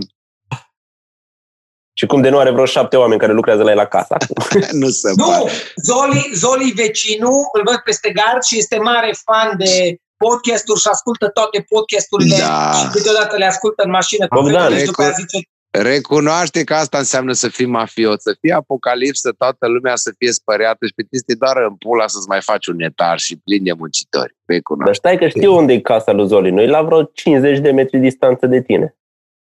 Și 1.96 2.06
cum 2.06 2.22
de 2.22 2.30
nu 2.30 2.38
are 2.38 2.52
vreo 2.52 2.66
șapte 2.66 2.98
oameni 2.98 3.20
care 3.20 3.34
lucrează 3.34 3.64
la 3.64 3.72
el 3.72 3.80
acasă. 3.80 4.16
nu 4.82 4.90
se 4.90 5.12
Nu! 5.16 5.50
Zoli, 5.86 6.32
Zoli 6.34 6.72
vecinul, 6.76 7.50
îl 7.54 7.62
văd 7.66 7.78
peste 7.78 8.10
gard 8.12 8.44
și 8.44 8.58
este 8.58 8.78
mare 8.78 9.12
fan 9.26 9.58
de 9.58 9.98
podcasturi 10.18 10.80
și 10.80 10.88
ascultă 10.92 11.28
toate 11.28 11.66
podcasturile 11.70 12.38
da. 12.38 12.72
și 12.80 12.88
câteodată 12.88 13.36
le 13.38 13.46
ascultă 13.46 13.84
în 13.84 13.90
mașină. 13.90 14.26
Bogdan, 14.30 14.78
și 14.78 14.86
după 14.86 15.14
zice, 15.20 15.38
Recunoaște 15.82 16.64
că 16.64 16.74
asta 16.74 16.98
înseamnă 16.98 17.34
să 17.34 17.48
fii 17.48 17.66
mafiot, 17.66 18.22
să 18.22 18.36
fie 18.40 18.54
apocalipsă, 18.54 19.32
toată 19.38 19.68
lumea 19.68 19.96
să 19.96 20.14
fie 20.18 20.32
spăreată 20.32 20.86
și 20.86 20.94
pe 20.96 21.04
tine 21.04 21.38
doar 21.38 21.58
în 21.58 21.76
pula 21.76 22.08
să-ți 22.08 22.28
mai 22.28 22.42
faci 22.42 22.68
un 22.68 22.82
etar 22.82 23.20
și 23.20 23.38
plin 23.38 23.64
de 23.64 23.74
muncitori. 23.74 24.36
Recunoaște. 24.46 24.86
Dar 24.86 24.96
stai 24.96 25.18
că 25.18 25.38
știu 25.38 25.56
unde 25.56 25.74
e 25.74 25.80
casa 25.80 26.12
lui 26.12 26.28
Zoli. 26.28 26.52
Noi 26.52 26.68
la 26.68 26.82
vreo 26.82 27.04
50 27.04 27.60
de 27.60 27.72
metri 27.72 28.00
distanță 28.00 28.46
de 28.46 28.62
tine. 28.62 28.96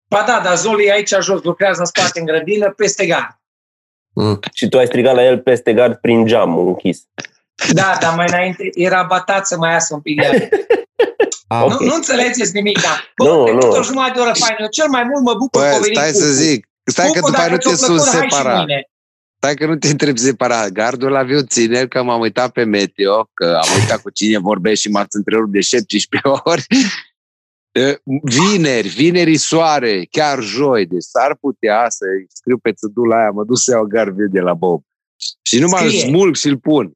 Ba 0.10 0.24
da, 0.28 0.42
dar 0.44 0.56
Zoli 0.56 0.86
e 0.86 0.92
aici 0.92 1.14
jos, 1.22 1.44
lucrează 1.44 1.80
în 1.80 1.86
spate, 1.86 2.20
în 2.20 2.26
grădină, 2.26 2.70
peste 2.72 3.06
gard. 3.06 3.40
Mm. 4.14 4.40
Și 4.54 4.70
tu 4.70 4.78
ai 4.78 4.86
strigat 4.86 5.16
la 5.16 5.26
el 5.26 5.40
peste 5.40 5.74
gard 5.74 5.96
prin 5.96 6.26
geam 6.26 6.58
închis. 6.58 7.04
Da, 7.74 7.98
dar 8.02 8.16
mai 8.16 8.26
înainte 8.30 8.70
era 8.74 9.04
batat 9.04 9.48
să 9.48 9.58
mai 9.58 9.72
iasă 9.72 9.94
un 9.94 10.02
pic 10.02 10.22
de 10.22 10.50
Ah, 11.48 11.64
okay. 11.64 11.78
nu, 11.80 11.86
nu 11.86 11.94
înțelegeți 11.94 12.54
nimic, 12.54 12.82
da. 12.82 12.96
Bă, 13.16 13.24
nu, 13.24 13.54
nu. 13.54 13.68
o 13.68 13.84
jumătate 13.84 14.14
de 14.14 14.20
oră 14.20 14.34
faină. 14.34 14.58
Eu 14.60 14.68
cel 14.68 14.90
mai 14.90 15.04
mult 15.04 15.24
mă 15.24 15.34
bucur 15.34 15.62
Bă, 15.62 15.78
că 15.78 15.84
stai 15.84 16.12
să 16.12 16.26
zic. 16.26 16.68
Stai 16.84 17.10
că 17.12 17.20
după 17.20 17.40
aia 17.40 17.50
nu 17.50 17.58
te 17.58 17.76
sun 17.76 18.00
separat. 18.00 18.66
Stai 19.38 19.56
că 19.56 19.66
nu 19.66 19.76
te 19.76 19.88
întreb 19.88 20.18
separat. 20.18 20.70
Gardul 20.70 21.12
la 21.12 21.24
viu 21.24 21.42
ține 21.42 21.88
că 21.88 22.04
m-am 22.04 22.20
uitat 22.20 22.52
pe 22.52 22.64
meteo, 22.64 23.30
că 23.34 23.60
am 23.62 23.80
uitat 23.80 24.02
cu 24.02 24.10
cine 24.10 24.38
vorbesc 24.38 24.82
și 24.82 24.90
m-ați 24.90 25.16
întrerupt 25.16 25.52
de 25.52 25.60
17 25.60 26.30
ori. 26.52 26.66
Vineri, 28.22 28.88
vineri 28.88 29.38
soare, 29.38 30.08
chiar 30.12 30.42
joi, 30.42 30.86
deci 30.86 31.04
s-ar 31.04 31.36
putea 31.36 31.86
să 31.90 32.06
scriu 32.34 32.58
pe 32.58 32.74
țădul 32.74 33.14
aia, 33.14 33.30
mă 33.30 33.44
duc 33.44 33.58
să 33.58 33.72
iau 33.72 33.84
garviu 33.84 34.28
de 34.28 34.40
la 34.40 34.54
Bob. 34.54 34.82
Și 35.42 35.60
nu 35.60 35.68
mă 35.68 35.90
smulg 35.90 36.36
și-l 36.36 36.58
pun. 36.58 36.92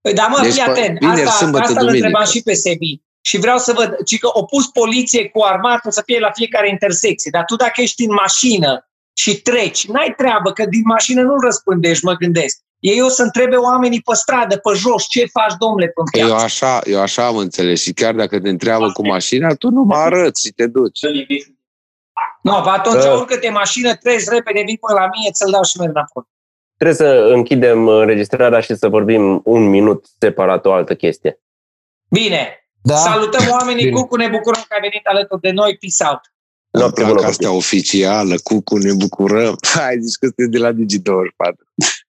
Păi 0.00 0.14
da, 0.14 0.26
mă, 0.26 0.38
deci, 0.42 0.52
fii 0.52 0.62
atent. 0.62 0.98
Vineri, 0.98 1.20
asta, 1.20 1.36
sâmbătă, 1.36 1.64
asta 1.64 1.80
îl 1.80 1.88
întrebam 1.88 2.24
și 2.24 2.42
pe 2.42 2.52
Sebi. 2.52 3.02
Și 3.20 3.38
vreau 3.38 3.58
să 3.58 3.72
văd, 3.72 3.96
ci 4.04 4.18
că 4.18 4.28
o 4.32 4.44
pus 4.44 4.66
poliție 4.66 5.28
cu 5.28 5.42
armată 5.42 5.90
să 5.90 6.02
fie 6.06 6.18
la 6.18 6.30
fiecare 6.30 6.68
intersecție. 6.68 7.30
Dar 7.30 7.44
tu 7.44 7.56
dacă 7.56 7.80
ești 7.80 8.04
în 8.04 8.12
mașină 8.14 8.90
și 9.12 9.42
treci, 9.42 9.86
n-ai 9.86 10.14
treabă, 10.16 10.52
că 10.52 10.64
din 10.66 10.82
mașină 10.84 11.22
nu 11.22 11.40
răspândești, 11.40 12.04
mă 12.04 12.12
gândesc. 12.12 12.58
Ei 12.78 13.02
o 13.02 13.08
să 13.08 13.22
întrebe 13.22 13.56
oamenii 13.56 14.00
pe 14.00 14.14
stradă, 14.14 14.56
pe 14.56 14.76
jos, 14.76 15.06
ce 15.08 15.26
faci, 15.26 15.54
domnule, 15.58 15.86
pe 15.86 16.02
piață? 16.12 16.32
Eu 16.32 16.38
așa, 16.38 16.80
eu 16.84 17.00
așa 17.00 17.26
am 17.26 17.36
înțeles 17.36 17.82
și 17.82 17.92
chiar 17.92 18.14
dacă 18.14 18.40
te 18.40 18.48
întreabă 18.48 18.92
cu 18.92 19.06
mașina, 19.06 19.54
tu 19.54 19.70
nu 19.70 19.82
mă 19.82 19.94
arăți 19.94 20.46
și 20.46 20.52
te 20.52 20.66
duci. 20.66 21.00
Nu, 22.42 22.50
no, 22.50 22.56
atunci 22.56 23.04
uh. 23.04 23.12
urcă-te 23.12 23.50
mașină, 23.50 23.94
treci 23.94 24.24
repede, 24.24 24.62
vii 24.66 24.78
până 24.78 24.98
la 24.98 25.08
mine, 25.14 25.30
ți-l 25.30 25.50
dau 25.50 25.62
și 25.62 25.78
merg 25.78 25.90
înapoi. 25.90 26.22
Trebuie 26.76 26.96
să 26.96 27.32
închidem 27.34 27.88
înregistrarea 27.88 28.60
și 28.60 28.74
să 28.74 28.88
vorbim 28.88 29.40
un 29.44 29.68
minut 29.68 30.04
separat 30.18 30.66
o 30.66 30.72
altă 30.72 30.94
chestie. 30.94 31.40
Bine. 32.08 32.59
Da? 32.82 32.96
Salutăm 32.96 33.48
oamenii, 33.50 33.84
Bine. 33.84 34.00
Cucu, 34.00 34.16
ne 34.16 34.28
bucurăm 34.28 34.64
că 34.68 34.74
ai 34.74 34.80
venit 34.80 35.06
alături 35.06 35.40
de 35.40 35.50
noi. 35.50 35.78
Peace 35.80 36.12
out. 36.12 36.20
Noapte 36.70 37.04
bună, 37.04 37.26
asta 37.26 37.52
oficială, 37.52 38.34
Cucu, 38.42 38.76
ne 38.76 38.92
bucurăm. 38.92 39.56
Hai, 39.74 39.96
zici 40.00 40.16
că 40.16 40.26
sunteți 40.26 40.50
de 40.50 40.58
la 40.58 40.72
Digi24. 40.72 41.56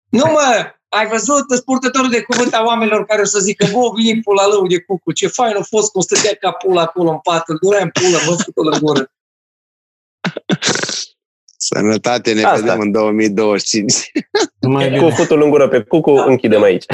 Nu 0.10 0.23
mă, 0.31 0.73
ai 0.89 1.07
văzut 1.07 1.63
purtătorul 1.65 2.10
de 2.10 2.21
cuvânt 2.21 2.53
a 2.53 2.63
oamenilor 2.65 3.05
care 3.05 3.21
o 3.21 3.25
să 3.25 3.39
zică, 3.39 3.67
bă, 3.71 3.79
vine 3.95 4.19
pula 4.23 4.47
lui 4.47 4.69
de 4.69 4.81
Cucu, 4.81 5.12
ce 5.12 5.27
fain 5.27 5.55
a 5.55 5.62
fost 5.62 5.91
cum 5.91 6.01
stătea 6.01 6.36
ca 6.39 6.51
pula 6.51 6.81
acolo 6.81 7.10
în 7.10 7.17
pat, 7.17 7.43
îl 7.49 7.57
durea 7.62 7.81
în 7.81 7.89
pulă, 7.89 8.17
vă 8.25 8.43
făcut 8.43 8.73
în 8.73 8.79
gură. 8.81 9.12
Sănătate, 11.57 12.34
ne 12.34 12.43
Asta. 12.43 12.60
vedem 12.60 12.79
în 12.79 12.91
2025. 12.91 14.12
Cu 14.99 15.10
futul 15.10 15.41
în 15.41 15.49
gură 15.49 15.67
pe 15.67 15.81
Cucu, 15.81 16.12
închidem 16.12 16.62
aici. 16.62 16.86